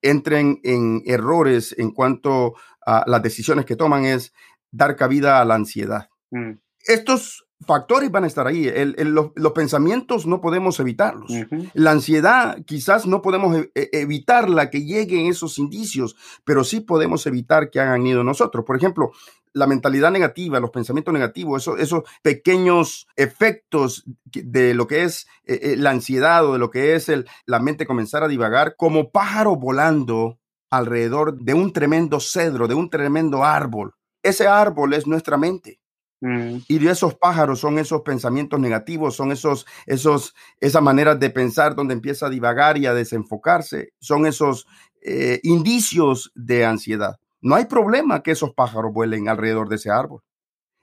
entren 0.00 0.60
en 0.64 1.02
errores 1.06 1.74
en 1.78 1.92
cuanto 1.92 2.54
a 2.84 3.04
las 3.06 3.22
decisiones 3.22 3.64
que 3.64 3.76
toman 3.76 4.04
es 4.04 4.32
dar 4.70 4.96
cabida 4.96 5.40
a 5.40 5.44
la 5.44 5.54
ansiedad. 5.54 6.08
Mm. 6.30 6.52
Estos 6.84 7.46
factores 7.66 8.10
van 8.10 8.24
a 8.24 8.26
estar 8.26 8.46
ahí. 8.46 8.70
los, 8.96 9.52
pensamientos 9.52 10.26
no 10.26 10.40
podemos 10.40 10.78
evitarlos. 10.80 11.30
La 11.74 11.90
ansiedad 11.92 12.58
quizás 12.64 13.06
no 13.06 13.22
podemos 13.22 13.56
e, 13.56 13.70
e, 13.74 13.88
evitarla 13.92 14.70
que 14.70 14.84
lleguen 14.84 15.26
esos 15.26 15.58
indicios, 15.58 16.16
pero 16.44 16.64
sí 16.64 16.80
podemos 16.80 17.26
evitar 17.26 17.70
que 17.70 17.80
hagan 17.80 18.06
ido 18.06 18.24
nosotros. 18.24 18.64
Por 18.64 18.76
ejemplo, 18.76 19.12
la 19.52 19.66
mentalidad 19.66 20.10
negativa, 20.10 20.60
los 20.60 20.70
pensamientos 20.70 21.12
negativos, 21.12 21.62
esos, 21.62 21.78
esos 21.78 22.02
pequeños 22.22 23.06
efectos 23.16 24.04
de 24.24 24.74
lo 24.74 24.86
que 24.86 25.04
es 25.04 25.26
eh, 25.44 25.60
eh, 25.62 25.76
la 25.76 25.90
ansiedad 25.90 26.46
o 26.46 26.54
de 26.54 26.58
lo 26.58 26.70
que 26.70 26.94
es 26.94 27.08
el, 27.08 27.26
la 27.46 27.60
mente 27.60 27.86
comenzar 27.86 28.22
a 28.22 28.28
divagar 28.28 28.76
como 28.76 29.10
pájaro 29.10 29.56
volando 29.56 30.38
alrededor 30.70 31.36
de 31.38 31.52
un 31.52 31.72
tremendo 31.72 32.18
cedro, 32.18 32.66
de 32.66 32.74
un 32.74 32.88
tremendo 32.88 33.44
árbol. 33.44 33.94
Ese 34.22 34.46
árbol 34.46 34.94
es 34.94 35.06
nuestra 35.06 35.36
mente. 35.36 35.81
Mm. 36.22 36.58
Y 36.68 36.78
de 36.78 36.92
esos 36.92 37.16
pájaros 37.16 37.58
son 37.58 37.80
esos 37.80 38.02
pensamientos 38.02 38.60
negativos, 38.60 39.16
son 39.16 39.32
esos, 39.32 39.66
esos, 39.86 40.36
esas 40.60 40.80
maneras 40.80 41.18
de 41.18 41.30
pensar 41.30 41.74
donde 41.74 41.94
empieza 41.94 42.26
a 42.26 42.30
divagar 42.30 42.78
y 42.78 42.86
a 42.86 42.94
desenfocarse, 42.94 43.92
son 43.98 44.24
esos 44.26 44.68
eh, 45.00 45.40
indicios 45.42 46.30
de 46.36 46.64
ansiedad. 46.64 47.18
No 47.40 47.56
hay 47.56 47.64
problema 47.64 48.22
que 48.22 48.30
esos 48.30 48.54
pájaros 48.54 48.92
vuelen 48.92 49.28
alrededor 49.28 49.68
de 49.68 49.74
ese 49.74 49.90
árbol. 49.90 50.22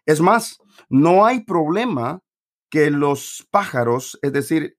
Es 0.06 0.20
más, 0.20 0.60
no 0.90 1.26
hay 1.26 1.46
problema 1.46 2.20
que 2.70 2.92
los 2.92 3.48
pájaros, 3.50 4.20
es 4.22 4.34
decir, 4.34 4.78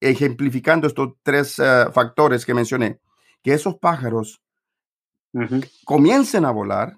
ejemplificando 0.00 0.88
estos 0.88 1.10
tres 1.22 1.60
eh, 1.60 1.86
factores 1.92 2.44
que 2.44 2.54
mencioné, 2.54 2.98
que 3.44 3.52
esos 3.52 3.76
pájaros 3.76 4.42
comiencen 5.84 6.44
a 6.44 6.50
volar 6.50 6.96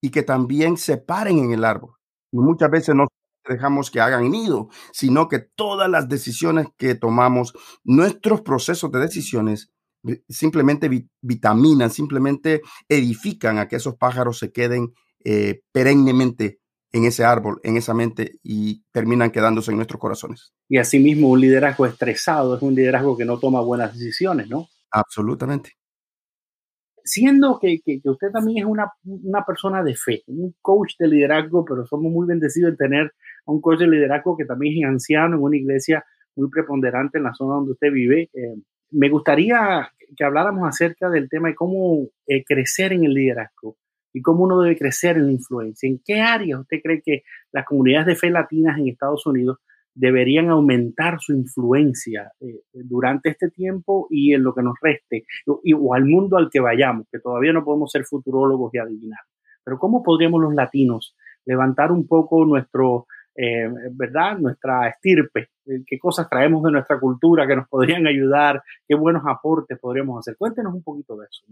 y 0.00 0.10
que 0.10 0.22
también 0.22 0.78
se 0.78 0.96
paren 0.96 1.36
en 1.38 1.52
el 1.52 1.62
árbol. 1.62 1.95
Y 2.36 2.44
muchas 2.44 2.70
veces 2.70 2.94
no 2.94 3.06
dejamos 3.48 3.90
que 3.90 4.00
hagan 4.00 4.30
nido, 4.30 4.68
sino 4.92 5.28
que 5.28 5.38
todas 5.38 5.88
las 5.88 6.08
decisiones 6.08 6.66
que 6.76 6.94
tomamos, 6.94 7.54
nuestros 7.84 8.42
procesos 8.42 8.90
de 8.92 9.00
decisiones, 9.00 9.72
simplemente 10.28 10.90
vitaminan, 11.20 11.90
simplemente 11.90 12.60
edifican 12.88 13.58
a 13.58 13.68
que 13.68 13.76
esos 13.76 13.96
pájaros 13.96 14.38
se 14.38 14.52
queden 14.52 14.92
eh, 15.24 15.62
perennemente 15.72 16.60
en 16.92 17.04
ese 17.04 17.24
árbol, 17.24 17.60
en 17.64 17.76
esa 17.76 17.94
mente 17.94 18.38
y 18.42 18.84
terminan 18.92 19.30
quedándose 19.30 19.70
en 19.70 19.78
nuestros 19.78 20.00
corazones. 20.00 20.52
Y 20.68 20.78
asimismo, 20.78 21.30
un 21.30 21.40
liderazgo 21.40 21.86
estresado 21.86 22.56
es 22.56 22.62
un 22.62 22.74
liderazgo 22.74 23.16
que 23.16 23.24
no 23.24 23.38
toma 23.38 23.60
buenas 23.60 23.94
decisiones, 23.94 24.48
¿no? 24.48 24.68
Absolutamente. 24.90 25.72
Siendo 27.08 27.60
que, 27.60 27.78
que, 27.84 28.00
usted 28.04 28.32
también 28.32 28.58
es 28.58 28.64
una, 28.64 28.90
una, 29.04 29.44
persona 29.44 29.84
de 29.84 29.94
fe, 29.94 30.24
un 30.26 30.56
coach 30.60 30.94
de 30.98 31.06
liderazgo, 31.06 31.64
pero 31.64 31.86
somos 31.86 32.10
muy 32.10 32.26
bendecidos 32.26 32.72
de 32.72 32.76
tener 32.76 33.12
a 33.46 33.52
un 33.52 33.60
coach 33.60 33.78
de 33.78 33.86
liderazgo 33.86 34.36
que 34.36 34.44
también 34.44 34.74
es 34.76 34.90
anciano 34.90 35.36
en 35.36 35.42
una 35.42 35.56
iglesia 35.56 36.04
muy 36.34 36.50
preponderante 36.50 37.18
en 37.18 37.24
la 37.24 37.32
zona 37.32 37.54
donde 37.54 37.72
usted 37.72 37.92
vive. 37.92 38.28
Eh, 38.34 38.56
me 38.90 39.08
gustaría 39.08 39.88
que 40.16 40.24
habláramos 40.24 40.68
acerca 40.68 41.08
del 41.08 41.28
tema 41.28 41.48
de 41.48 41.54
cómo 41.54 42.08
eh, 42.26 42.44
crecer 42.44 42.92
en 42.92 43.04
el 43.04 43.14
liderazgo 43.14 43.76
y 44.12 44.20
cómo 44.20 44.42
uno 44.44 44.60
debe 44.60 44.76
crecer 44.76 45.16
en 45.16 45.26
la 45.26 45.32
influencia. 45.32 45.88
¿En 45.88 46.00
qué 46.04 46.20
áreas 46.20 46.60
usted 46.60 46.78
cree 46.82 47.02
que 47.04 47.22
las 47.52 47.64
comunidades 47.66 48.06
de 48.06 48.16
fe 48.16 48.30
latinas 48.30 48.78
en 48.78 48.88
Estados 48.88 49.24
Unidos 49.26 49.58
deberían 49.96 50.50
aumentar 50.50 51.18
su 51.20 51.32
influencia 51.32 52.30
eh, 52.40 52.60
durante 52.74 53.30
este 53.30 53.50
tiempo 53.50 54.06
y 54.10 54.34
en 54.34 54.44
lo 54.44 54.54
que 54.54 54.62
nos 54.62 54.74
reste, 54.80 55.24
o, 55.46 55.94
al 55.94 56.04
mundo 56.04 56.36
al 56.36 56.50
que 56.50 56.60
vayamos, 56.60 57.06
que 57.10 57.18
todavía 57.18 57.52
no 57.52 57.64
podemos 57.64 57.90
ser 57.90 58.04
futurólogos 58.04 58.72
y 58.74 58.78
adivinar. 58.78 59.20
Pero 59.64 59.78
¿cómo 59.78 60.02
podríamos 60.02 60.40
los 60.42 60.54
latinos 60.54 61.16
levantar 61.46 61.92
un 61.92 62.06
poco 62.06 62.44
nuestro, 62.44 63.06
eh, 63.34 63.70
¿verdad? 63.92 64.38
Nuestra 64.38 64.86
estirpe, 64.88 65.48
eh, 65.64 65.82
qué 65.86 65.98
cosas 65.98 66.28
traemos 66.28 66.62
de 66.62 66.72
nuestra 66.72 67.00
cultura 67.00 67.46
que 67.46 67.56
nos 67.56 67.66
podrían 67.66 68.06
ayudar, 68.06 68.62
qué 68.86 68.94
buenos 68.94 69.22
aportes 69.26 69.78
podríamos 69.78 70.18
hacer. 70.18 70.36
Cuéntenos 70.36 70.74
un 70.74 70.82
poquito 70.82 71.16
de 71.16 71.26
eso. 71.26 71.44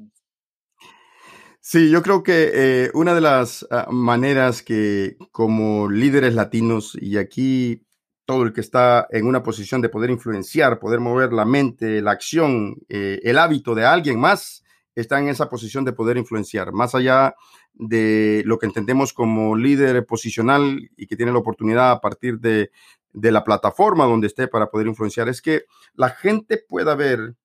Sí, 1.60 1.90
yo 1.90 2.02
creo 2.02 2.22
que 2.22 2.90
una 2.92 3.14
de 3.14 3.22
las 3.22 3.66
ah, 3.70 3.88
maneras 3.90 4.62
que 4.62 5.16
como 5.32 5.88
líderes 5.88 6.34
latinos, 6.34 6.94
y 7.00 7.16
aquí 7.16 7.86
todo 8.25 8.43
el 8.43 8.52
que 8.52 8.61
está 8.61 9.07
en 9.11 9.26
una 9.26 9.43
posición 9.43 9.81
de 9.81 9.88
poder 9.88 10.11
influenciar, 10.11 10.78
poder 10.78 11.00
mover 11.00 11.33
la 11.33 11.45
mente, 11.45 12.00
la 12.00 12.12
acción, 12.12 12.76
eh, 12.88 13.21
el 13.23 13.38
hábito 13.38 13.75
de 13.75 13.85
alguien 13.85 14.19
más, 14.19 14.64
está 14.95 15.19
en 15.19 15.28
esa 15.28 15.49
posición 15.49 15.85
de 15.85 15.93
poder 15.93 16.16
influenciar, 16.16 16.73
más 16.73 16.95
allá 16.95 17.35
de 17.75 18.43
lo 18.47 18.59
que 18.59 18.66
entendemos 18.66 19.12
como 19.12 19.57
líder 19.57 20.07
posicional 20.07 20.90
y 20.97 21.07
que 21.07 21.16
tiene 21.16 21.33
la 21.33 21.38
oportunidad 21.38 21.90
a 21.90 22.00
partir 22.00 22.38
de, 22.38 22.71
la 23.12 23.45
plataforma 23.45 24.07
donde 24.07 24.26
esté 24.26 24.49
para 24.49 24.71
poder 24.71 24.87
influenciar, 24.87 25.28
es 25.28 25.40
que 25.40 25.64
la 25.95 26.11
gente 26.11 26.59
pueda 26.59 26.95
ver 26.95 27.37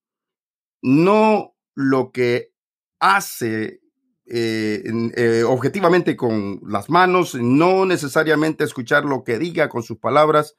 no 0.81 1.55
lo 1.75 2.11
que 2.11 2.53
hace 2.99 3.81
eh, 4.31 4.83
eh, 5.15 5.43
objetivamente 5.43 6.15
con 6.15 6.61
las 6.67 6.89
manos, 6.89 7.33
no 7.35 7.85
necesariamente 7.85 8.63
escuchar 8.63 9.03
lo 9.05 9.23
que 9.23 9.39
diga 9.39 9.69
con 9.69 9.81
sus 9.81 9.97
palabras, 9.97 10.55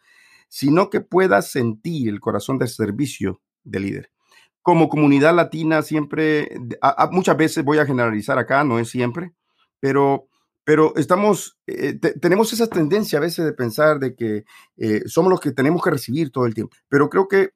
sino 0.49 0.91
que 0.91 1.01
pueda 1.01 1.41
sentir 1.43 2.09
el 2.09 2.19
corazón 2.21 2.59
de 2.59 2.67
servicio 2.67 3.41
del 3.63 3.83
líder. 3.83 4.11
Como 4.63 4.89
comunidad 4.89 5.35
latina 5.35 5.83
siempre, 5.83 6.49
muchas 7.13 7.37
veces 7.37 7.65
voy 7.65 7.79
a 7.79 7.87
generalizar 7.87 8.39
acá, 8.39 8.65
no 8.65 8.79
es 8.79 8.89
siempre, 8.89 9.33
pero 9.79 10.27
pero 10.63 10.95
estamos, 10.97 11.59
eh, 11.67 11.99
tenemos 12.21 12.53
esa 12.53 12.69
tendencia 12.69 13.19
a 13.19 13.23
veces 13.23 13.45
de 13.45 13.53
pensar 13.53 13.99
de 13.99 14.15
que 14.15 14.45
somos 15.07 15.31
los 15.31 15.41
que 15.41 15.53
tenemos 15.53 15.83
que 15.83 15.91
recibir 15.91 16.31
todo 16.31 16.47
el 16.47 16.55
tiempo. 16.55 16.77
Pero 16.89 17.09
creo 17.09 17.27
que 17.27 17.51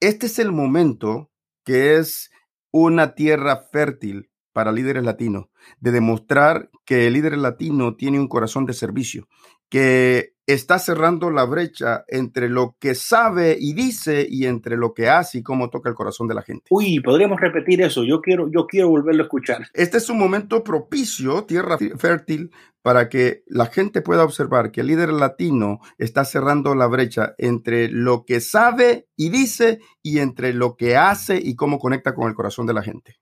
este 0.00 0.26
es 0.26 0.38
el 0.38 0.52
momento 0.52 1.30
que 1.64 1.96
es 1.96 2.30
una 2.70 3.14
tierra 3.14 3.56
fértil 3.56 4.28
para 4.52 4.72
líderes 4.72 5.04
latinos, 5.04 5.46
de 5.80 5.92
demostrar 5.92 6.70
que 6.84 7.06
el 7.06 7.14
líder 7.14 7.38
latino 7.38 7.96
tiene 7.96 8.18
un 8.18 8.28
corazón 8.28 8.66
de 8.66 8.72
servicio, 8.72 9.28
que 9.68 10.32
está 10.48 10.78
cerrando 10.78 11.30
la 11.30 11.44
brecha 11.44 12.04
entre 12.08 12.48
lo 12.48 12.74
que 12.80 12.94
sabe 12.94 13.58
y 13.60 13.74
dice 13.74 14.26
y 14.28 14.46
entre 14.46 14.78
lo 14.78 14.94
que 14.94 15.10
hace 15.10 15.38
y 15.38 15.42
cómo 15.42 15.68
toca 15.68 15.90
el 15.90 15.94
corazón 15.94 16.26
de 16.26 16.34
la 16.34 16.42
gente. 16.42 16.64
Uy, 16.70 17.00
podríamos 17.00 17.38
repetir 17.38 17.82
eso. 17.82 18.02
Yo 18.02 18.22
quiero, 18.22 18.50
yo 18.50 18.66
quiero 18.66 18.88
volverlo 18.88 19.22
a 19.22 19.26
escuchar. 19.26 19.66
Este 19.74 19.98
es 19.98 20.08
un 20.08 20.18
momento 20.18 20.64
propicio, 20.64 21.44
tierra 21.44 21.76
fértil, 21.98 22.50
para 22.80 23.10
que 23.10 23.42
la 23.46 23.66
gente 23.66 24.00
pueda 24.00 24.24
observar 24.24 24.72
que 24.72 24.80
el 24.80 24.86
líder 24.86 25.12
latino 25.12 25.80
está 25.98 26.24
cerrando 26.24 26.74
la 26.74 26.86
brecha 26.86 27.34
entre 27.36 27.90
lo 27.90 28.24
que 28.24 28.40
sabe 28.40 29.06
y 29.16 29.28
dice 29.28 29.80
y 30.02 30.20
entre 30.20 30.54
lo 30.54 30.76
que 30.76 30.96
hace 30.96 31.38
y 31.42 31.56
cómo 31.56 31.78
conecta 31.78 32.14
con 32.14 32.26
el 32.26 32.34
corazón 32.34 32.66
de 32.66 32.72
la 32.72 32.82
gente. 32.82 33.16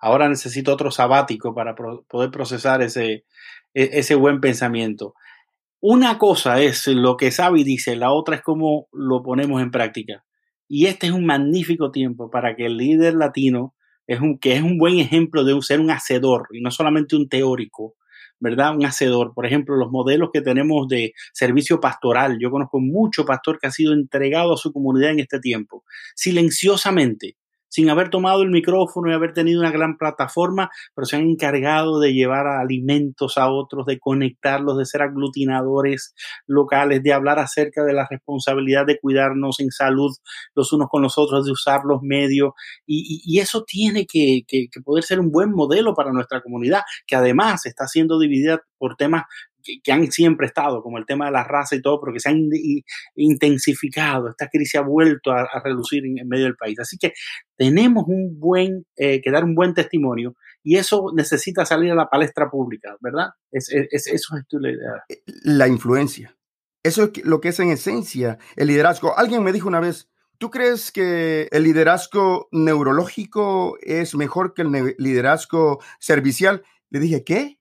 Ahora 0.00 0.28
necesito 0.28 0.72
otro 0.72 0.90
sabático 0.90 1.54
para 1.54 1.74
poder 1.74 2.30
procesar 2.30 2.82
ese, 2.82 3.24
e, 3.74 3.90
ese 3.92 4.14
buen 4.14 4.40
pensamiento. 4.40 5.14
Una 5.80 6.18
cosa 6.18 6.60
es 6.60 6.86
lo 6.86 7.16
que 7.16 7.30
y 7.56 7.64
dice, 7.64 7.96
la 7.96 8.10
otra 8.12 8.36
es 8.36 8.42
cómo 8.42 8.88
lo 8.92 9.22
ponemos 9.22 9.62
en 9.62 9.70
práctica. 9.70 10.24
Y 10.68 10.86
este 10.86 11.06
es 11.06 11.12
un 11.12 11.26
magnífico 11.26 11.90
tiempo 11.90 12.30
para 12.30 12.56
que 12.56 12.66
el 12.66 12.76
líder 12.76 13.14
latino, 13.14 13.74
es 14.06 14.20
un, 14.20 14.38
que 14.38 14.54
es 14.54 14.62
un 14.62 14.78
buen 14.78 14.98
ejemplo 14.98 15.44
de 15.44 15.60
ser 15.62 15.80
un 15.80 15.90
hacedor 15.90 16.48
y 16.52 16.60
no 16.60 16.70
solamente 16.70 17.16
un 17.16 17.28
teórico, 17.28 17.94
¿verdad? 18.40 18.74
Un 18.74 18.84
hacedor. 18.84 19.32
Por 19.34 19.46
ejemplo, 19.46 19.76
los 19.76 19.90
modelos 19.90 20.30
que 20.32 20.40
tenemos 20.40 20.88
de 20.88 21.12
servicio 21.32 21.80
pastoral. 21.80 22.38
Yo 22.40 22.50
conozco 22.50 22.80
mucho 22.80 23.24
pastor 23.24 23.58
que 23.58 23.66
ha 23.68 23.70
sido 23.70 23.92
entregado 23.92 24.54
a 24.54 24.56
su 24.56 24.72
comunidad 24.72 25.10
en 25.10 25.20
este 25.20 25.40
tiempo, 25.40 25.84
silenciosamente, 26.14 27.36
sin 27.68 27.90
haber 27.90 28.10
tomado 28.10 28.42
el 28.42 28.50
micrófono 28.50 29.10
y 29.10 29.14
haber 29.14 29.32
tenido 29.32 29.60
una 29.60 29.70
gran 29.70 29.96
plataforma, 29.96 30.70
pero 30.94 31.06
se 31.06 31.16
han 31.16 31.22
encargado 31.22 32.00
de 32.00 32.12
llevar 32.12 32.46
alimentos 32.46 33.38
a 33.38 33.50
otros, 33.50 33.86
de 33.86 33.98
conectarlos, 33.98 34.78
de 34.78 34.86
ser 34.86 35.02
aglutinadores 35.02 36.14
locales, 36.46 37.02
de 37.02 37.12
hablar 37.12 37.38
acerca 37.38 37.84
de 37.84 37.92
la 37.92 38.06
responsabilidad 38.08 38.86
de 38.86 38.98
cuidarnos 38.98 39.60
en 39.60 39.70
salud 39.70 40.10
los 40.54 40.72
unos 40.72 40.88
con 40.88 41.02
los 41.02 41.18
otros, 41.18 41.44
de 41.44 41.52
usar 41.52 41.80
los 41.84 42.00
medios. 42.02 42.52
Y, 42.86 43.36
eso 43.36 43.64
tiene 43.64 44.06
que, 44.06 44.40
que 44.48 44.68
poder 44.82 45.04
ser 45.04 45.20
un 45.20 45.30
buen 45.30 45.50
modelo 45.50 45.94
para 45.94 46.10
nuestra 46.10 46.40
comunidad, 46.40 46.82
que 47.06 47.16
además 47.16 47.66
está 47.66 47.86
siendo 47.86 48.18
dividida 48.18 48.62
por 48.78 48.96
temas 48.96 49.24
que, 49.82 49.92
han 49.92 50.10
siempre 50.10 50.46
estado, 50.46 50.82
como 50.82 50.98
el 50.98 51.06
tema 51.06 51.26
de 51.26 51.32
la 51.32 51.44
raza 51.44 51.76
y 51.76 51.82
todo, 51.82 52.00
pero 52.00 52.12
que 52.12 52.20
se 52.20 52.30
han 52.30 52.48
intensificado. 53.14 54.28
Esta 54.28 54.48
crisis 54.48 54.76
ha 54.76 54.82
vuelto 54.82 55.32
a, 55.32 55.46
reducir 55.64 56.04
en, 56.04 56.28
medio 56.28 56.44
del 56.44 56.56
país. 56.56 56.78
Así 56.78 56.96
que 56.98 57.12
tenemos 57.56 58.04
un 58.06 58.38
buen, 58.38 58.84
eh, 58.96 59.20
que 59.20 59.30
dar 59.30 59.44
un 59.44 59.54
buen 59.54 59.74
testimonio 59.74 60.34
y 60.62 60.76
eso 60.76 61.12
necesita 61.14 61.64
salir 61.64 61.92
a 61.92 61.94
la 61.94 62.08
palestra 62.08 62.50
pública, 62.50 62.96
¿verdad? 63.00 63.30
Es, 63.50 63.70
es, 63.70 64.06
eso 64.06 64.36
es 64.36 64.44
la 64.50 64.70
idea. 64.70 65.04
La 65.44 65.68
influencia. 65.68 66.36
Eso 66.82 67.04
es 67.04 67.24
lo 67.24 67.40
que 67.40 67.48
es 67.48 67.60
en 67.60 67.70
esencia 67.70 68.38
el 68.56 68.68
liderazgo. 68.68 69.16
Alguien 69.18 69.42
me 69.42 69.52
dijo 69.52 69.68
una 69.68 69.80
vez, 69.80 70.08
¿Tú 70.38 70.50
crees 70.50 70.92
que 70.92 71.48
el 71.50 71.62
liderazgo 71.62 72.48
neurológico 72.52 73.78
es 73.80 74.14
mejor 74.14 74.52
que 74.52 74.62
el 74.62 74.94
liderazgo 74.98 75.80
servicial? 75.98 76.62
Le 76.90 77.00
dije, 77.00 77.24
¿qué? 77.24 77.58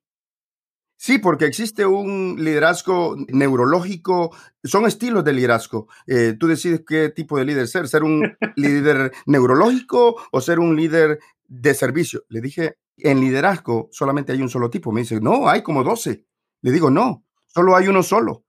Sí, 1.06 1.20
porque 1.20 1.46
existe 1.46 1.86
un 1.86 2.36
liderazgo 2.40 3.16
neurológico, 3.28 4.36
son 4.64 4.88
estilos 4.88 5.24
de 5.24 5.34
liderazgo. 5.34 5.88
Eh, 6.08 6.34
tú 6.40 6.48
decides 6.48 6.82
qué 6.84 7.10
tipo 7.10 7.38
de 7.38 7.46
líder 7.46 7.68
ser, 7.68 7.88
ser 7.88 8.02
un 8.04 8.24
líder 8.56 9.12
neurológico 9.28 10.16
o 10.32 10.42
ser 10.42 10.58
un 10.58 10.76
líder 10.76 11.20
de 11.48 11.76
servicio. 11.76 12.24
Le 12.28 12.42
dije, 12.42 12.78
en 12.98 13.20
liderazgo 13.20 13.88
solamente 13.92 14.32
hay 14.32 14.42
un 14.42 14.50
solo 14.50 14.72
tipo. 14.72 14.92
Me 14.92 15.02
dice, 15.02 15.22
no, 15.22 15.48
hay 15.48 15.62
como 15.62 15.84
12. 15.84 16.26
Le 16.64 16.72
digo, 16.72 16.90
no, 16.90 17.24
solo 17.46 17.76
hay 17.76 17.88
uno 17.88 18.02
solo. 18.02 18.44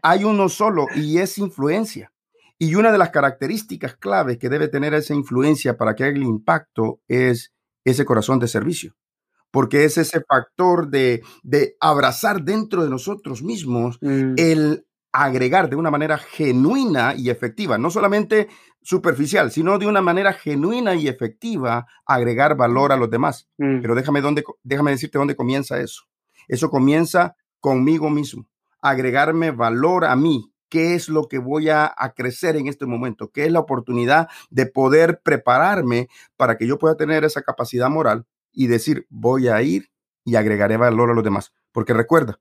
Hay 0.00 0.22
uno 0.22 0.48
solo 0.48 0.86
y 0.94 1.18
es 1.18 1.38
influencia. 1.38 2.12
Y 2.56 2.76
una 2.76 2.92
de 2.92 2.98
las 2.98 3.10
características 3.10 3.96
claves 3.96 4.38
que 4.38 4.48
debe 4.48 4.68
tener 4.68 4.94
esa 4.94 5.14
influencia 5.14 5.76
para 5.76 5.96
que 5.96 6.04
haga 6.04 6.14
el 6.14 6.22
impacto 6.22 7.00
es 7.08 7.52
ese 7.84 8.04
corazón 8.04 8.38
de 8.38 8.46
servicio 8.46 8.94
porque 9.50 9.84
es 9.84 9.98
ese 9.98 10.20
factor 10.20 10.88
de, 10.88 11.22
abrazar 11.80 12.42
dentro 12.42 12.84
de 12.84 12.90
nosotros 12.90 13.42
mismos 13.42 13.98
mm. 14.00 14.34
el 14.36 14.86
agregar 15.12 15.68
de 15.68 15.76
una 15.76 15.90
manera 15.90 16.18
genuina 16.18 17.14
y 17.16 17.30
efectiva, 17.30 17.78
no 17.78 17.90
solamente 17.90 18.48
superficial, 18.82 19.50
sino 19.50 19.78
de 19.78 19.86
una 19.86 20.00
manera 20.00 20.32
genuina 20.32 20.94
y 20.94 21.08
efectiva, 21.08 21.86
agregar 22.06 22.56
valor 22.56 22.92
a 22.92 22.96
los 22.96 23.10
demás. 23.10 23.48
Mm. 23.58 23.80
Pero 23.82 23.94
déjame, 23.94 24.20
dónde, 24.20 24.44
déjame 24.62 24.92
decirte 24.92 25.18
dónde 25.18 25.36
comienza 25.36 25.80
eso. 25.80 26.04
Eso 26.48 26.70
comienza 26.70 27.36
conmigo 27.60 28.08
mismo, 28.08 28.46
agregarme 28.80 29.50
valor 29.50 30.04
a 30.04 30.16
mí, 30.16 30.52
qué 30.68 30.94
es 30.94 31.08
lo 31.08 31.28
que 31.28 31.38
voy 31.38 31.68
a, 31.68 31.92
a, 31.96 32.14
crecer 32.14 32.56
en 32.56 32.68
este 32.68 32.86
momento, 32.86 33.30
qué 33.32 33.44
es 33.44 33.52
la 33.52 33.60
oportunidad 33.60 34.28
de 34.50 34.66
poder 34.66 35.20
prepararme 35.22 36.08
para 36.36 36.56
que 36.56 36.66
yo 36.66 36.78
pueda 36.78 36.96
tener 36.96 37.24
esa 37.24 37.42
capacidad 37.42 37.90
moral 37.90 38.24
y 38.52 38.66
decir, 38.66 39.06
voy 39.08 39.48
a 39.48 39.60
ir 39.62 39.90
y 40.24 40.36
agregaré 40.36 40.76
valor 40.76 41.10
a 41.10 41.14
los 41.14 41.24
demás. 41.24 41.52
Porque 41.72 41.94
recuerda, 41.94 42.38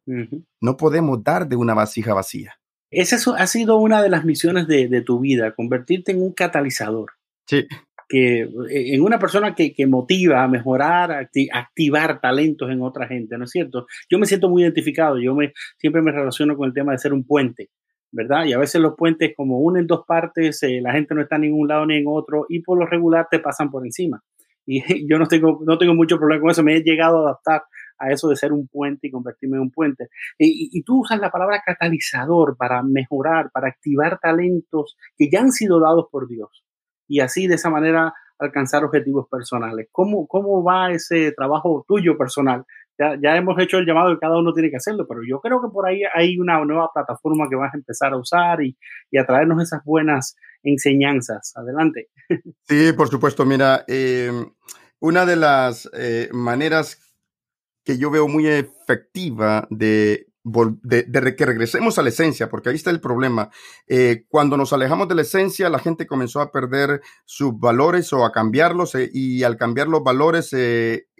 no 0.60 0.78
podemos 0.78 1.24
dar 1.24 1.48
de 1.48 1.56
una 1.56 1.74
vasija 1.74 2.14
vacía. 2.14 2.56
Esa 2.92 3.18
ha 3.38 3.48
sido 3.48 3.78
una 3.78 4.02
de 4.02 4.10
las 4.10 4.26
misiones 4.26 4.68
de, 4.68 5.02
tu 5.02 5.20
vida, 5.20 5.54
convertirte 5.54 6.12
en 6.12 6.22
un 6.22 6.34
catalizador. 6.34 7.12
Sí. 7.46 7.68
Que, 8.08 8.42
eh, 8.42 8.96
en 8.96 9.02
una 9.02 9.20
persona 9.20 9.54
que, 9.54 9.74
motiva 9.88 10.44
a 10.44 10.48
mejorar, 10.48 11.12
a 11.12 11.30
activar 11.54 12.20
talentos 12.20 12.72
en 12.72 12.82
otra 12.82 13.08
gente, 13.08 13.38
¿no 13.38 13.44
es 13.46 13.52
cierto? 13.52 13.86
Yo 14.10 14.18
me 14.18 14.26
siento 14.26 14.50
muy 14.50 14.64
identificado, 14.64 15.20
yo 15.20 15.36
me, 15.36 15.54
siempre 15.78 16.02
me 16.02 16.12
relaciono 16.12 16.58
con 16.58 16.68
el 16.68 16.74
tema 16.74 16.94
de 16.94 16.98
ser 16.98 17.14
un 17.14 17.24
puente, 17.24 17.70
¿verdad? 18.12 18.46
Y 18.46 18.54
a 18.54 18.58
veces 18.58 18.82
los 18.82 18.96
puentes 18.98 19.34
como 19.38 19.60
unen 19.60 19.86
dos 19.86 20.06
partes, 20.08 20.64
eh, 20.64 20.82
la 20.82 20.94
gente 20.94 21.14
no 21.14 21.22
está 21.22 21.36
en 21.36 21.44
ningún 21.44 21.68
lado 21.68 21.86
ni 21.86 21.98
en 21.98 22.06
otro 22.08 22.48
y 22.50 22.62
por 22.64 22.80
lo 22.80 22.88
regular 22.88 23.28
te 23.30 23.38
pasan 23.38 23.70
por 23.70 23.86
encima 23.86 24.24
y 24.70 24.84
yo 25.10 25.18
no 25.18 25.28
tengo, 25.28 25.60
no 25.66 25.78
tengo 25.78 25.96
mucho 25.96 26.18
problema 26.18 26.42
con 26.42 26.52
eso, 26.52 26.64
me 26.64 26.78
he 26.78 26.84
llegado 26.84 27.18
a 27.18 27.32
adaptar 27.32 27.64
a 27.98 28.12
eso 28.12 28.30
de 28.30 28.36
ser 28.36 28.54
un 28.54 28.68
puente 28.68 29.08
y 29.08 29.12
convertirme 29.12 29.58
en 29.58 29.64
un 29.64 29.72
puente. 29.72 30.10
Y, 30.38 30.82
tú 30.84 31.02
usas 31.02 31.20
la 31.20 31.32
palabra 31.32 31.62
catalizador 31.66 32.56
para 32.56 32.82
mejorar, 32.84 33.50
para 33.52 33.68
activar 33.68 34.20
talentos 34.20 34.96
que 35.18 35.30
ya 35.30 35.42
han 35.42 35.52
sido 35.52 35.80
dados 35.82 36.06
por 36.12 36.28
Dios 36.28 36.64
y 37.08 37.20
así 37.20 37.48
de 37.48 37.56
esa 37.56 37.70
manera 37.70 38.14
alcanzar 38.38 38.86
objetivos 38.86 39.28
personales. 39.30 39.90
¿Cómo, 39.92 40.28
cómo 40.28 40.64
va 40.64 40.92
ese 40.92 41.34
trabajo 41.34 41.84
tuyo 41.88 42.18
personal? 42.18 42.64
Ya, 43.00 43.38
hemos 43.38 43.58
hecho 43.60 43.78
el 43.78 43.86
llamado 43.86 44.14
que 44.14 44.20
cada 44.20 44.38
uno 44.38 44.54
tiene 44.54 44.70
que 44.70 44.76
hacerlo, 44.76 45.06
pero 45.08 45.22
yo 45.26 45.40
creo 45.40 45.62
que 45.62 45.70
por 45.72 45.88
ahí 45.88 46.02
hay 46.14 46.38
una 46.38 46.64
nueva 46.66 46.92
plataforma 46.94 47.48
que 47.50 47.56
vas 47.56 47.74
a 47.74 47.78
empezar 47.78 48.12
a 48.12 48.18
usar 48.18 48.62
y, 48.62 48.78
y 49.10 49.18
a 49.18 49.26
traernos 49.26 49.64
esas 49.64 49.82
buenas 49.86 50.36
enseñanzas. 50.64 51.54
Adelante. 51.56 52.10
Sí, 52.68 52.94
por 52.94 53.08
supuesto. 53.08 53.46
Mira, 53.46 53.84
eh, 53.88 54.32
una 55.00 55.26
de 55.26 55.36
las 55.36 55.90
eh, 55.94 56.30
maneras 56.32 57.02
que 57.84 57.98
yo 57.98 58.12
veo 58.12 58.28
muy 58.28 58.46
efectiva 58.48 59.68
de, 59.72 60.28
de, 60.44 61.36
que 61.36 61.46
regresemos 61.46 61.98
a 61.98 62.04
la 62.04 62.10
esencia, 62.10 62.50
porque 62.50 62.70
ahí 62.70 62.76
está 62.76 62.92
el 62.92 63.02
problema. 63.02 63.50
Eh, 63.88 64.26
cuando 64.28 64.58
nos 64.58 64.74
alejamos 64.74 65.08
de 65.08 65.16
la 65.16 65.24
esencia, 65.24 65.70
la 65.70 65.80
gente 65.80 66.06
comenzó 66.06 66.42
a 66.42 66.52
perder 66.52 67.02
sus 67.26 67.58
valores 67.58 68.14
o 68.14 68.26
a 68.26 68.32
cambiarlos 68.32 68.96
y 69.12 69.44
al 69.44 69.58
cambiar 69.58 69.88
los 69.88 70.04
valores 70.04 70.54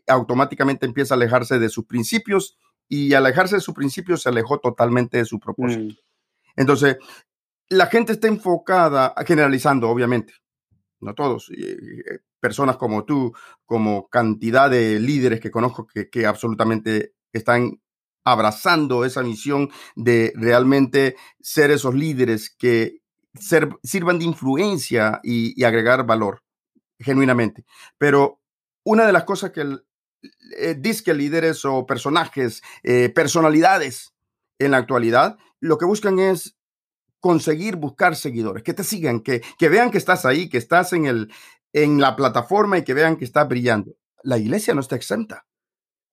automáticamente 0.10 0.86
empieza 0.86 1.14
a 1.14 1.18
alejarse 1.18 1.60
de 1.60 1.70
sus 1.70 1.86
principios 1.86 2.58
y 2.88 3.14
al 3.14 3.26
alejarse 3.26 3.56
de 3.56 3.62
sus 3.62 3.76
principios 3.76 4.24
se 4.24 4.30
alejó 4.30 4.60
totalmente 4.60 5.18
de 5.18 5.26
su 5.26 5.40
propósito. 5.40 5.94
Mm. 5.94 5.98
Entonces, 6.58 6.98
la 7.70 7.86
gente 7.86 8.14
está 8.14 8.28
enfocada, 8.28 9.14
generalizando, 9.26 9.90
obviamente, 9.90 10.34
no 11.00 11.14
todos, 11.14 11.52
eh, 11.56 12.20
personas 12.40 12.78
como 12.78 13.06
tú, 13.06 13.34
como 13.66 14.10
cantidad 14.10 14.70
de 14.70 15.00
líderes 15.00 15.40
que 15.40 15.52
conozco 15.52 15.88
que, 15.88 16.26
absolutamente 16.26 17.14
están 17.32 17.82
abrazando 18.24 19.06
esa 19.06 19.24
misión 19.24 19.70
de 19.96 20.34
realmente 20.36 21.16
ser 21.40 21.72
esos 21.72 21.96
líderes 21.96 22.50
que 22.50 23.02
sirvan 23.84 24.20
de 24.20 24.26
influencia 24.26 25.20
y, 25.24 25.64
agregar 25.64 26.06
valor, 26.06 26.44
genuinamente. 27.00 27.66
Pero 27.98 28.42
una 28.84 29.06
de 29.06 29.14
las 29.14 29.24
cosas 29.24 29.52
que 29.52 29.62
el, 29.62 29.86
eh, 30.58 30.76
disque 30.78 31.14
líderes 31.14 31.66
o 31.66 31.86
personajes, 31.86 32.62
eh, 32.84 33.10
personalidades 33.10 34.14
en 34.60 34.72
la 34.72 34.78
actualidad, 34.78 35.38
lo 35.60 35.78
que 35.78 35.86
buscan 35.86 36.20
es 36.20 36.58
conseguir 37.20 37.76
buscar 37.76 38.16
seguidores, 38.16 38.64
que 38.64 38.74
te 38.74 38.84
sigan, 38.84 39.22
que, 39.22 39.42
que 39.58 39.70
vean 39.70 39.92
que 39.92 39.98
estás 39.98 40.26
ahí, 40.26 40.50
que 40.50 40.58
estás 40.58 40.94
en, 40.94 41.06
el, 41.06 41.32
en 41.74 42.00
la 42.00 42.16
plataforma 42.16 42.78
y 42.78 42.84
que 42.84 42.94
vean 42.94 43.18
que 43.18 43.26
estás 43.26 43.48
brillando. 43.48 43.94
La 44.24 44.38
iglesia 44.38 44.74
no 44.74 44.82
está 44.82 44.96
exenta. 44.96 45.46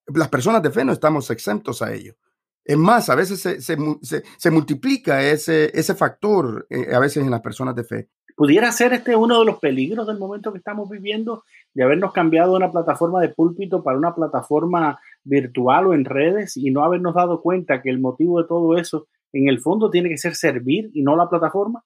las 0.07 0.29
personas 0.29 0.62
de 0.62 0.71
fe 0.71 0.85
no 0.85 0.92
estamos 0.92 1.31
exentos 1.31 1.83
a 1.83 1.92
ello. 1.92 2.16
Es 2.64 2.77
más, 2.77 3.09
a 3.11 3.14
veces 3.14 3.40
se, 3.40 3.61
se, 3.61 4.51
multiplica 4.51 5.23
ese, 5.23 5.71
ese 5.73 5.95
factor, 5.95 6.66
eh, 6.69 6.92
a 6.92 6.99
veces 6.99 7.23
en 7.23 7.31
las 7.31 7.40
personas 7.40 7.77
de 7.77 7.85
fe. 7.85 8.09
¿Pudiera 8.37 8.70
ser 8.70 8.92
este 8.92 9.16
uno 9.16 9.40
de 9.40 9.46
los 9.46 9.59
peligros 9.59 10.07
del 10.07 10.18
momento 10.18 10.53
que 10.53 10.59
estamos 10.59 10.88
viviendo, 10.88 11.44
de 11.75 11.83
habernos 11.83 12.12
cambiado 12.12 12.53
de 12.53 12.59
una 12.59 12.70
plataforma 12.70 13.20
de 13.20 13.31
púlpito 13.31 13.83
para 13.83 13.96
una 13.99 14.14
plataforma 14.14 15.01
virtual 15.25 15.87
o 15.87 15.94
en 15.94 16.05
redes 16.05 16.57
y 16.57 16.70
no 16.70 16.85
habernos 16.85 17.14
dado 17.14 17.40
cuenta 17.40 17.83
que 17.83 17.90
el 17.90 17.99
motivo 17.99 18.40
de 18.40 18.46
todo 18.46 18.77
eso, 18.77 19.09
en 19.33 19.49
el 19.49 19.61
fondo, 19.61 19.90
tiene 19.90 20.11
que 20.11 20.18
ser 20.18 20.35
servir 20.35 20.90
y 20.92 21.03
no 21.03 21.16
la 21.16 21.29
plataforma? 21.29 21.83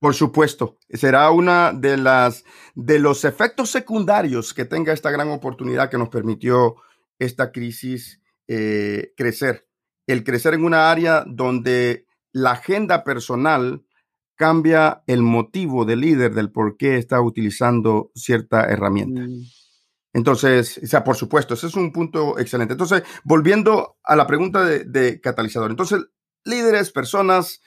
Por 0.00 0.14
supuesto, 0.14 0.78
será 0.88 1.30
una 1.32 1.72
de 1.72 1.96
las 1.96 2.44
de 2.76 3.00
los 3.00 3.24
efectos 3.24 3.68
secundarios 3.70 4.54
que 4.54 4.64
tenga 4.64 4.92
esta 4.92 5.10
gran 5.10 5.28
oportunidad 5.30 5.90
que 5.90 5.98
nos 5.98 6.08
permitió 6.08 6.76
esta 7.18 7.50
crisis 7.50 8.22
eh, 8.46 9.12
crecer 9.16 9.68
el 10.08 10.24
crecer 10.24 10.54
en 10.54 10.64
una 10.64 10.90
área 10.90 11.22
donde 11.26 12.06
la 12.32 12.52
agenda 12.52 13.04
personal 13.04 13.84
cambia 14.38 15.02
el 15.08 15.22
motivo 15.22 15.84
del 15.84 16.00
líder 16.00 16.32
del 16.32 16.52
por 16.52 16.76
qué 16.76 16.96
está 16.96 17.20
utilizando 17.20 18.12
cierta 18.14 18.64
herramienta. 18.66 19.22
Mm. 19.22 19.42
Entonces, 20.14 20.80
o 20.82 20.86
sea, 20.86 21.02
por 21.02 21.16
supuesto, 21.16 21.54
ese 21.54 21.66
es 21.66 21.74
un 21.74 21.92
punto 21.92 22.38
excelente. 22.38 22.72
Entonces, 22.72 23.02
volviendo 23.24 23.98
a 24.04 24.14
la 24.16 24.26
pregunta 24.26 24.64
de, 24.64 25.20
catalizador. 25.20 25.70
Entonces, 25.70 26.06
líderes, 26.44 26.92
personas, 26.92 27.60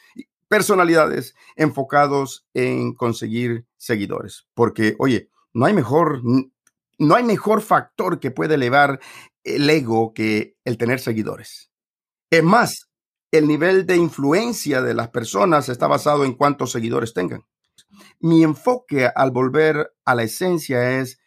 personalidades 0.47 1.35
enfocados 1.55 2.47
en 2.53 2.93
conseguir 2.95 3.67
seguidores. 3.77 4.47
Porque, 4.53 4.95
oye, 4.97 5.29
no 5.53 5.65
hay 5.65 5.73
mejor, 5.73 6.21
no 6.23 7.15
hay 7.15 7.23
mejor 7.23 7.61
factor 7.61 8.19
que 8.19 8.31
puede 8.31 8.55
elevar 8.55 9.01
el 9.43 9.69
ego 9.69 10.13
que 10.13 10.55
el 10.63 10.77
tener 10.77 11.01
seguidores. 11.01 11.69
Es 12.29 12.43
más, 12.43 12.90
el 13.31 13.47
nivel 13.47 13.85
de 13.85 13.95
influencia 13.95 14.81
de 14.81 14.93
las 14.93 15.09
personas 15.09 15.69
está 15.69 15.87
basado 15.87 16.25
en 16.25 16.33
cuántos 16.33 16.71
seguidores 16.71 17.13
tengan. 17.13 17.45
Mi 18.19 18.43
enfoque 18.43 19.09
al 19.13 19.31
volver 19.31 19.93
a 20.05 20.15
la 20.15 20.23
esencia 20.23 20.99
es 20.99 21.19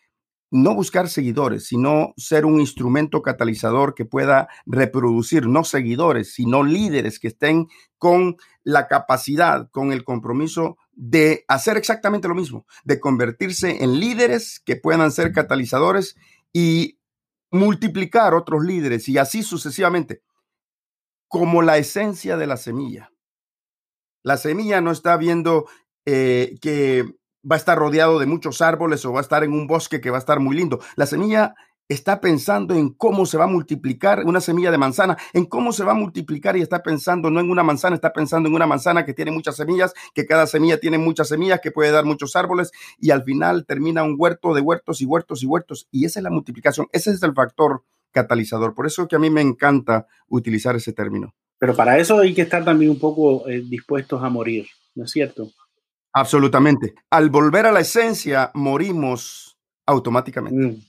no 0.50 0.74
buscar 0.74 1.08
seguidores, 1.08 1.66
sino 1.66 2.12
ser 2.16 2.44
un 2.44 2.60
instrumento 2.60 3.22
catalizador 3.22 3.94
que 3.94 4.04
pueda 4.04 4.48
reproducir 4.66 5.48
no 5.48 5.64
seguidores, 5.64 6.32
sino 6.32 6.62
líderes 6.62 7.18
que 7.18 7.28
estén 7.28 7.66
con 7.98 8.36
la 8.62 8.86
capacidad, 8.86 9.68
con 9.72 9.90
el 9.90 10.04
compromiso 10.04 10.76
de 10.92 11.44
hacer 11.48 11.76
exactamente 11.76 12.28
lo 12.28 12.36
mismo, 12.36 12.66
de 12.84 13.00
convertirse 13.00 13.82
en 13.82 13.98
líderes 13.98 14.60
que 14.64 14.76
puedan 14.76 15.10
ser 15.10 15.32
catalizadores 15.32 16.16
y 16.52 16.98
multiplicar 17.50 18.34
otros 18.34 18.64
líderes 18.64 19.08
y 19.08 19.18
así 19.18 19.42
sucesivamente 19.42 20.22
como 21.35 21.62
la 21.62 21.79
esencia 21.79 22.37
de 22.37 22.47
la 22.47 22.57
semilla. 22.57 23.11
La 24.23 24.37
semilla 24.37 24.81
no 24.81 24.92
está 24.92 25.16
viendo 25.16 25.66
eh, 26.07 26.55
que 26.62 27.03
va 27.42 27.57
a 27.57 27.59
estar 27.59 27.77
rodeado 27.77 28.20
de 28.20 28.27
muchos 28.27 28.62
árboles 28.62 29.05
o 29.05 29.12
va 29.12 29.18
a 29.18 29.23
estar 29.23 29.42
en 29.42 29.53
un 29.53 29.66
bosque 29.66 30.01
que 30.01 30.11
va 30.11 30.18
a 30.18 30.20
estar 30.20 30.38
muy 30.38 30.55
lindo. 30.55 30.79
La 30.94 31.07
semilla 31.07 31.57
está 31.88 32.20
pensando 32.20 32.73
en 32.77 32.90
cómo 32.90 33.27
se 33.27 33.37
va 33.37 33.44
a 33.44 33.49
multiplicar 33.49 34.23
una 34.25 34.40
semilla 34.40 34.70
de 34.70 34.79
manzana, 34.79 35.18
en 35.33 35.47
cómo 35.47 35.73
se 35.73 35.83
va 35.83 35.90
a 35.90 35.97
multiplicar 35.97 36.57
y 36.57 36.62
está 36.62 36.85
pensando 36.85 37.33
no 37.33 37.40
en 37.40 37.51
una 37.51 37.64
manzana, 37.64 37.97
está 37.97 38.12
pensando 38.12 38.49
en 38.49 38.55
una 38.55 38.68
manzana 38.68 39.05
que 39.05 39.12
tiene 39.12 39.33
muchas 39.33 39.57
semillas, 39.57 39.92
que 40.14 40.27
cada 40.27 40.47
semilla 40.47 40.79
tiene 40.79 40.99
muchas 40.99 41.27
semillas, 41.27 41.59
que 41.61 41.73
puede 41.73 41.90
dar 41.90 42.05
muchos 42.05 42.37
árboles 42.37 42.70
y 42.97 43.11
al 43.11 43.25
final 43.25 43.66
termina 43.66 44.05
un 44.05 44.14
huerto 44.16 44.55
de 44.55 44.61
huertos 44.61 45.01
y 45.01 45.05
huertos 45.05 45.42
y 45.42 45.47
huertos. 45.47 45.88
Y 45.90 46.05
esa 46.05 46.20
es 46.20 46.23
la 46.23 46.31
multiplicación, 46.31 46.87
ese 46.92 47.11
es 47.11 47.20
el 47.25 47.35
factor 47.35 47.83
catalizador. 48.14 48.74
Por 48.74 48.87
eso 48.87 49.07
que 49.07 49.16
a 49.16 49.18
mí 49.18 49.29
me 49.29 49.42
encanta 49.42 50.07
utilizar 50.29 50.77
ese 50.77 50.92
término. 50.92 51.35
Pero 51.59 51.74
para 51.74 51.98
eso 51.98 52.18
hay 52.20 52.33
que 52.33 52.42
estar 52.42 52.64
también 52.64 52.90
un 52.90 52.98
poco 52.98 53.48
eh, 53.48 53.62
dispuestos 53.68 54.22
a 54.22 54.29
morir, 54.31 54.66
¿no 54.94 55.05
es 55.05 55.11
cierto? 55.11 55.50
Absolutamente. 56.12 56.94
Al 57.11 57.29
volver 57.29 57.66
a 57.66 57.72
la 57.72 57.81
esencia, 57.81 58.50
morimos 58.55 59.59
automáticamente. 59.85 60.66
Mm. 60.66 60.81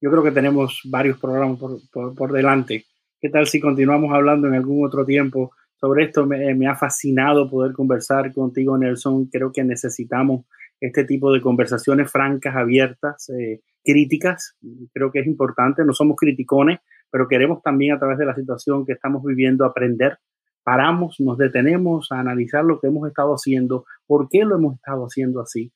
Yo 0.00 0.10
creo 0.10 0.22
que 0.22 0.32
tenemos 0.32 0.80
varios 0.84 1.18
programas 1.18 1.58
por, 1.58 2.32
delante. 2.32 2.84
¿Qué 3.20 3.28
tal 3.28 3.46
si 3.46 3.60
continuamos 3.60 4.12
hablando 4.12 4.48
en 4.48 4.54
algún 4.54 4.84
otro 4.84 5.06
tiempo 5.06 5.52
sobre 5.80 6.06
esto? 6.06 6.26
Me, 6.26 6.66
ha 6.66 6.74
fascinado 6.74 7.48
poder 7.48 7.72
conversar 7.72 8.32
contigo, 8.34 8.76
Nelson. 8.76 9.26
Creo 9.26 9.52
que 9.52 9.62
necesitamos 9.62 10.44
este 10.82 11.04
tipo 11.04 11.32
de 11.32 11.40
conversaciones 11.40 12.10
francas, 12.10 12.56
abiertas, 12.56 13.30
eh, 13.30 13.60
críticas. 13.84 14.56
Creo 14.92 15.12
que 15.12 15.20
es 15.20 15.26
importante. 15.28 15.84
No 15.84 15.92
somos 15.92 16.16
criticones, 16.16 16.80
pero 17.08 17.28
queremos 17.28 17.62
también 17.62 17.94
a 17.94 18.00
través 18.00 18.18
de 18.18 18.26
la 18.26 18.34
situación 18.34 18.84
que 18.84 18.92
estamos 18.92 19.22
viviendo 19.22 19.64
aprender. 19.64 20.18
Paramos, 20.64 21.20
nos 21.20 21.38
detenemos 21.38 22.10
a 22.10 22.18
analizar 22.18 22.64
lo 22.64 22.80
que 22.80 22.88
hemos 22.88 23.08
estado 23.08 23.32
haciendo, 23.32 23.84
por 24.06 24.28
qué 24.28 24.44
lo 24.44 24.56
hemos 24.56 24.74
estado 24.74 25.04
haciendo 25.04 25.40
así, 25.40 25.72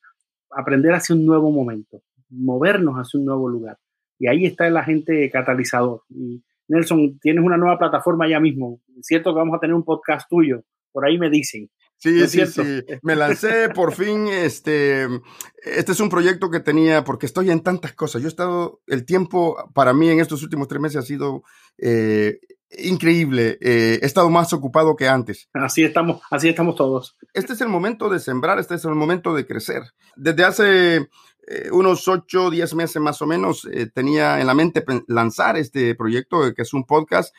aprender 0.51 0.93
hacia 0.93 1.15
un 1.15 1.25
nuevo 1.25 1.51
momento, 1.51 2.01
movernos 2.29 2.95
hacia 2.95 3.19
un 3.19 3.25
nuevo 3.25 3.47
lugar. 3.47 3.77
Y 4.19 4.27
ahí 4.27 4.45
está 4.45 4.67
el 4.67 4.75
agente 4.75 5.29
catalizador. 5.29 6.01
Y 6.09 6.43
Nelson, 6.67 7.17
tienes 7.19 7.45
una 7.45 7.57
nueva 7.57 7.77
plataforma 7.77 8.27
ya 8.27 8.41
mismo. 8.41 8.81
Es 8.99 9.07
cierto 9.07 9.33
que 9.33 9.39
vamos 9.39 9.55
a 9.55 9.59
tener 9.59 9.73
un 9.73 9.83
podcast 9.83 10.27
tuyo. 10.29 10.63
Por 10.91 11.05
ahí 11.05 11.17
me 11.17 11.29
dicen. 11.29 11.69
Sí, 11.97 12.27
sí, 12.27 12.45
sí. 12.45 12.61
Me 13.01 13.15
lancé 13.15 13.69
por 13.69 13.93
fin. 13.93 14.27
Este, 14.27 15.07
este 15.63 15.91
es 15.91 15.99
un 15.99 16.09
proyecto 16.09 16.49
que 16.49 16.59
tenía, 16.59 17.03
porque 17.03 17.25
estoy 17.25 17.49
en 17.49 17.61
tantas 17.61 17.93
cosas. 17.93 18.21
Yo 18.21 18.27
he 18.27 18.29
estado, 18.29 18.81
el 18.87 19.05
tiempo 19.05 19.57
para 19.73 19.93
mí 19.93 20.09
en 20.09 20.19
estos 20.19 20.43
últimos 20.43 20.67
tres 20.67 20.81
meses 20.81 20.97
ha 20.97 21.01
sido 21.05 21.43
eh, 21.77 22.39
increíble. 22.71 23.57
Eh, 23.61 23.99
he 24.01 24.05
estado 24.05 24.29
más 24.29 24.53
ocupado 24.53 24.95
que 24.95 25.07
antes. 25.07 25.49
Así 25.53 25.83
estamos, 25.83 26.21
así 26.29 26.49
estamos 26.49 26.75
todos. 26.75 27.17
Este 27.33 27.53
es 27.53 27.61
el 27.61 27.69
momento 27.69 28.09
de 28.09 28.19
sembrar, 28.19 28.59
este 28.59 28.75
es 28.75 28.85
el 28.85 28.95
momento 28.95 29.33
de 29.33 29.45
crecer. 29.45 29.83
Desde 30.15 30.43
hace 30.43 31.09
eh, 31.47 31.69
unos 31.71 32.07
8 32.07 32.45
o 32.45 32.49
10 32.49 32.75
meses 32.75 33.01
más 33.01 33.21
o 33.21 33.25
menos 33.25 33.65
eh, 33.71 33.87
tenía 33.87 34.41
en 34.41 34.47
la 34.47 34.53
mente 34.53 34.83
lanzar 35.07 35.55
este 35.57 35.95
proyecto 35.95 36.45
eh, 36.45 36.53
que 36.53 36.63
es 36.63 36.73
un 36.73 36.83
podcast. 36.83 37.33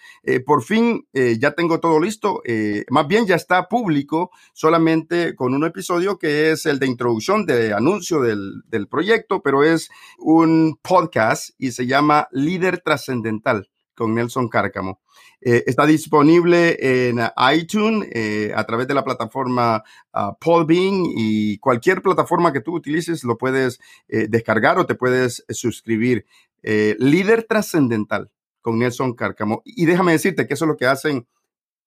por 0.47 0.63
fin 0.63 1.07
ya 1.13 1.53
tengo 1.53 1.81
todo 1.81 2.01
listo. 2.01 2.43
más 2.91 3.07
bien 3.07 3.27
ya 3.27 3.37
está 3.37 3.69
público 3.69 4.31
solamente 4.53 5.35
con 5.35 5.55
un 5.55 5.65
episodio 5.65 6.19
que 6.19 6.51
es 6.51 6.67
el 6.67 6.79
de 6.79 6.87
introducción 6.87 7.47
de 7.47 7.73
anuncio 7.73 8.21
del, 8.21 8.63
del 8.67 8.89
proyecto, 8.89 9.43
pero 9.43 9.65
es 9.65 9.89
un 10.19 10.79
podcast 10.83 11.51
y 11.59 11.73
se 11.73 11.87
llama 11.87 12.29
Líder 12.33 12.81
Trascendental 12.81 13.69
con 13.99 14.15
Nelson 14.15 14.49
Cárcamo. 14.49 15.01
Eh, 15.41 15.65
está 15.67 15.85
disponible 15.85 16.77
en 16.81 17.21
iTunes 17.53 18.09
eh, 18.13 18.53
a 18.55 18.65
través 18.65 18.87
de 18.87 18.95
la 18.95 19.05
plataforma 19.05 19.83
uh, 20.15 20.35
Podbean 20.41 21.03
y 21.05 21.59
cualquier 21.59 22.01
plataforma 22.01 22.53
que 22.53 22.61
tú 22.61 22.75
utilices 22.75 23.25
lo 23.25 23.37
puedes 23.37 23.81
eh, 24.09 24.27
descargar 24.29 24.79
o 24.79 24.87
te 24.87 24.95
puedes 24.95 25.45
suscribir. 25.51 26.25
Líder 26.63 27.45
trascendental 27.45 28.31
con 28.61 28.79
Nelson 28.79 29.15
Cárcamo. 29.15 29.63
Y 29.65 29.87
déjame 29.87 30.13
decirte 30.13 30.47
que 30.47 30.55
eso 30.55 30.65
es 30.65 30.69
lo 30.69 30.77
que 30.77 30.87
hacen 30.87 31.27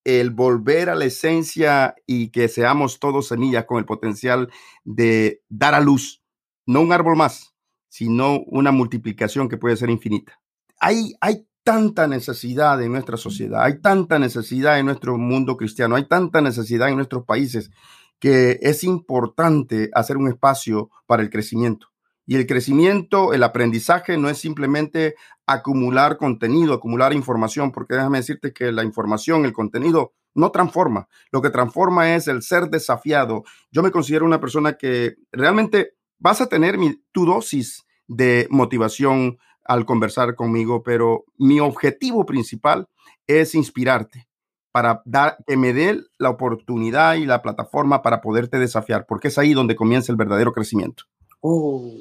el 0.06 0.32
volver 0.32 0.90
a 0.90 0.96
la 0.96 1.06
esencia 1.06 1.94
y 2.08 2.30
que 2.30 2.48
seamos 2.48 3.00
todos 3.00 3.28
semillas 3.28 3.66
con 3.66 3.78
el 3.78 3.86
potencial 3.86 4.50
de 4.84 5.44
dar 5.50 5.76
a 5.76 5.82
luz, 5.82 6.24
no 6.66 6.82
un 6.82 6.94
árbol 6.94 7.18
más, 7.18 7.54
sino 7.90 8.40
una 8.48 8.72
multiplicación 8.72 9.50
que 9.50 9.58
puede 9.58 9.76
ser 9.76 9.90
infinita. 9.90 10.42
Hay, 10.80 11.14
hay 11.20 11.46
tanta 11.64 12.08
necesidad 12.08 12.82
en 12.82 12.92
nuestra 12.92 13.18
sociedad, 13.18 13.64
hay 13.64 13.80
tanta 13.80 14.20
necesidad 14.20 14.80
en 14.80 14.86
nuestro 14.88 15.18
mundo 15.18 15.58
cristiano, 15.58 15.96
hay 15.96 16.08
tanta 16.08 16.42
necesidad 16.42 16.90
en 16.90 16.96
nuestros 16.96 17.26
países 17.26 17.72
que 18.20 18.60
es 18.62 18.84
importante 18.84 19.90
hacer 19.94 20.18
un 20.18 20.28
espacio 20.28 20.90
para 21.08 21.24
el 21.24 21.30
crecimiento. 21.30 21.88
Y 22.28 22.36
el 22.36 22.46
crecimiento, 22.46 23.34
el 23.34 23.44
aprendizaje 23.44 24.16
no 24.16 24.30
es 24.30 24.38
simplemente 24.38 25.16
acumular 25.48 26.18
contenido, 26.18 26.74
acumular 26.74 27.14
información, 27.14 27.72
porque 27.72 27.96
déjame 27.96 28.20
decirte 28.20 28.54
que 28.54 28.72
la 28.72 28.84
información, 28.84 29.44
el 29.44 29.54
contenido 29.54 30.14
no 30.36 30.52
transforma. 30.52 31.08
Lo 31.32 31.42
que 31.42 31.50
transforma 31.50 32.16
es 32.16 32.28
el 32.28 32.44
ser 32.44 32.70
desafiado. 32.70 33.44
Yo 33.72 33.84
me 33.84 33.92
considero 33.92 34.26
una 34.26 34.40
persona 34.40 34.74
que 34.74 35.16
realmente 35.32 35.96
vas 36.20 36.42
a 36.42 36.48
tener 36.48 36.78
tu 37.12 37.26
dosis 37.26 37.86
de 38.08 38.48
motivación, 38.50 39.40
al 39.66 39.86
conversar 39.86 40.36
conmigo, 40.36 40.84
pero 40.84 41.26
mi 41.38 41.60
objetivo 41.60 42.26
principal 42.26 42.88
es 43.28 43.56
inspirarte 43.56 44.28
para 44.72 45.02
dar 45.06 45.38
que 45.46 45.58
me 45.58 45.74
dé 45.74 46.02
la 46.18 46.30
oportunidad 46.30 47.16
y 47.16 47.26
la 47.26 47.42
plataforma 47.42 48.02
para 48.02 48.22
poderte 48.22 48.58
desafiar, 48.58 49.06
porque 49.06 49.28
es 49.28 49.38
ahí 49.38 49.54
donde 49.54 49.76
comienza 49.76 50.12
el 50.12 50.18
verdadero 50.18 50.54
crecimiento. 50.54 51.04
Oh, 51.42 51.94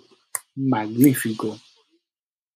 magnífico, 0.54 1.58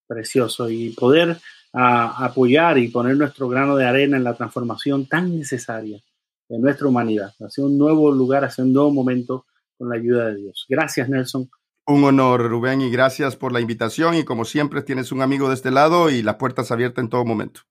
precioso 0.07 0.69
y 0.69 0.91
poder 0.91 1.37
ah, 1.73 2.25
apoyar 2.25 2.77
y 2.77 2.87
poner 2.87 3.17
nuestro 3.17 3.49
grano 3.49 3.75
de 3.75 3.85
arena 3.85 4.17
en 4.17 4.23
la 4.23 4.35
transformación 4.35 5.07
tan 5.07 5.37
necesaria 5.37 6.01
de 6.47 6.59
nuestra 6.59 6.87
humanidad, 6.87 7.33
hacia 7.39 7.63
un 7.63 7.77
nuevo 7.77 8.11
lugar, 8.11 8.45
hacia 8.45 8.63
un 8.63 8.71
nuevo 8.71 8.91
momento 8.91 9.45
con 9.77 9.89
la 9.89 9.95
ayuda 9.95 10.27
de 10.27 10.35
Dios. 10.35 10.65
Gracias, 10.69 11.09
Nelson 11.09 11.49
Un 11.87 12.03
honor, 12.03 12.49
Rubén, 12.49 12.81
y 12.81 12.89
gracias 12.89 13.35
por 13.35 13.51
la 13.51 13.59
invitación. 13.59 14.15
Y 14.15 14.23
como 14.23 14.43
siempre, 14.43 14.81
tienes 14.81 15.11
un 15.11 15.21
amigo 15.21 15.49
de 15.49 15.53
este 15.53 15.69
lado 15.69 16.09
y 16.09 16.23
las 16.23 16.35
puertas 16.35 16.71
abiertas 16.71 17.03
en 17.03 17.09
todo 17.09 17.23
momento. 17.25 17.61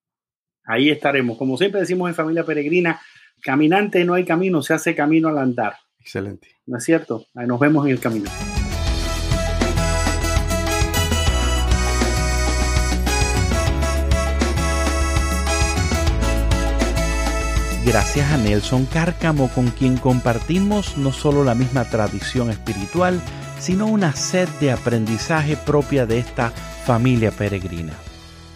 Ahí 0.65 0.89
estaremos. 0.89 1.37
Como 1.37 1.59
siempre 1.59 1.81
decimos 1.81 2.09
en 2.09 2.15
Familia 2.15 2.45
Peregrina, 2.45 3.01
caminante 3.43 4.05
no 4.05 4.15
hay 4.15 4.25
camino, 4.25 4.63
se 4.63 4.73
hace 4.73 4.95
camino 4.95 5.29
al 5.29 5.39
andar. 5.39 5.75
Excelente. 5.99 6.49
¿No 6.65 6.79
es 6.79 6.85
cierto? 6.85 7.27
Ahí 7.35 7.49
nos 7.49 7.59
vemos 7.59 7.87
en 7.87 7.93
el 7.93 7.99
camino. 7.99 8.31
Gracias 17.85 18.33
a 18.33 18.39
Nelson 18.39 18.87
Cárcamo, 18.87 19.51
con 19.53 19.69
quien 19.71 19.97
compartimos 19.97 20.97
no 20.97 21.13
solo 21.13 21.45
la 21.45 21.55
misma 21.55 21.85
tradición 21.85 22.49
espiritual, 22.51 23.21
sino 23.65 23.87
una 23.87 24.15
sed 24.15 24.47
de 24.61 24.71
aprendizaje 24.73 25.57
propia 25.57 26.05
de 26.05 26.19
esta 26.19 26.51
familia 26.85 27.31
peregrina. 27.31 27.95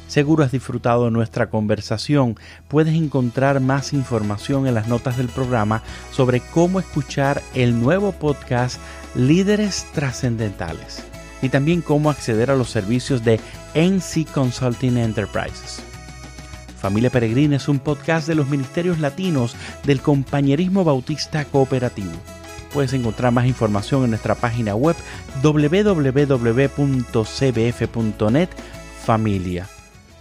Seguro 0.06 0.44
has 0.44 0.52
disfrutado 0.52 1.06
de 1.06 1.10
nuestra 1.10 1.48
conversación. 1.48 2.36
Puedes 2.68 2.94
encontrar 2.94 3.58
más 3.60 3.94
información 3.94 4.66
en 4.66 4.74
las 4.74 4.86
notas 4.86 5.16
del 5.16 5.28
programa 5.28 5.82
sobre 6.12 6.40
cómo 6.40 6.78
escuchar 6.78 7.42
el 7.54 7.80
nuevo 7.80 8.12
podcast 8.12 8.78
Líderes 9.14 9.86
Trascendentales 9.94 11.02
y 11.40 11.48
también 11.48 11.80
cómo 11.80 12.10
acceder 12.10 12.50
a 12.50 12.56
los 12.56 12.68
servicios 12.68 13.24
de 13.24 13.40
NC 13.74 14.30
Consulting 14.30 14.98
Enterprises. 14.98 15.80
Familia 16.78 17.08
Peregrina 17.08 17.56
es 17.56 17.66
un 17.66 17.78
podcast 17.78 18.28
de 18.28 18.34
los 18.34 18.48
Ministerios 18.50 18.98
Latinos 18.98 19.56
del 19.84 20.02
Compañerismo 20.02 20.84
Bautista 20.84 21.46
Cooperativo. 21.46 22.12
Puedes 22.72 22.92
encontrar 22.92 23.32
más 23.32 23.46
información 23.46 24.04
en 24.04 24.10
nuestra 24.10 24.34
página 24.34 24.74
web 24.74 24.96
www.cbf.net 25.42 26.88
familia. 29.04 29.66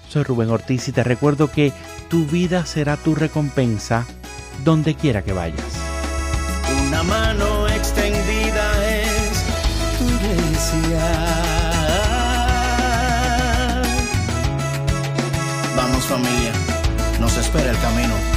Soy 0.07 0.23
Rubén 0.23 0.49
Ortiz 0.49 0.87
y 0.87 0.91
te 0.93 1.03
recuerdo 1.03 1.51
que 1.51 1.73
tu 2.09 2.25
vida 2.25 2.65
será 2.65 2.95
tu 2.95 3.15
recompensa 3.15 4.05
donde 4.63 4.95
quiera 4.95 5.21
que 5.23 5.33
vayas. 5.33 5.59
Una 6.87 7.03
mano 7.03 7.67
extendida 7.67 8.87
es 8.89 9.43
tu 9.97 10.05
iglesia. 10.05 11.03
Vamos 15.75 16.05
familia, 16.05 16.51
nos 17.19 17.37
espera 17.37 17.71
el 17.71 17.79
camino. 17.79 18.36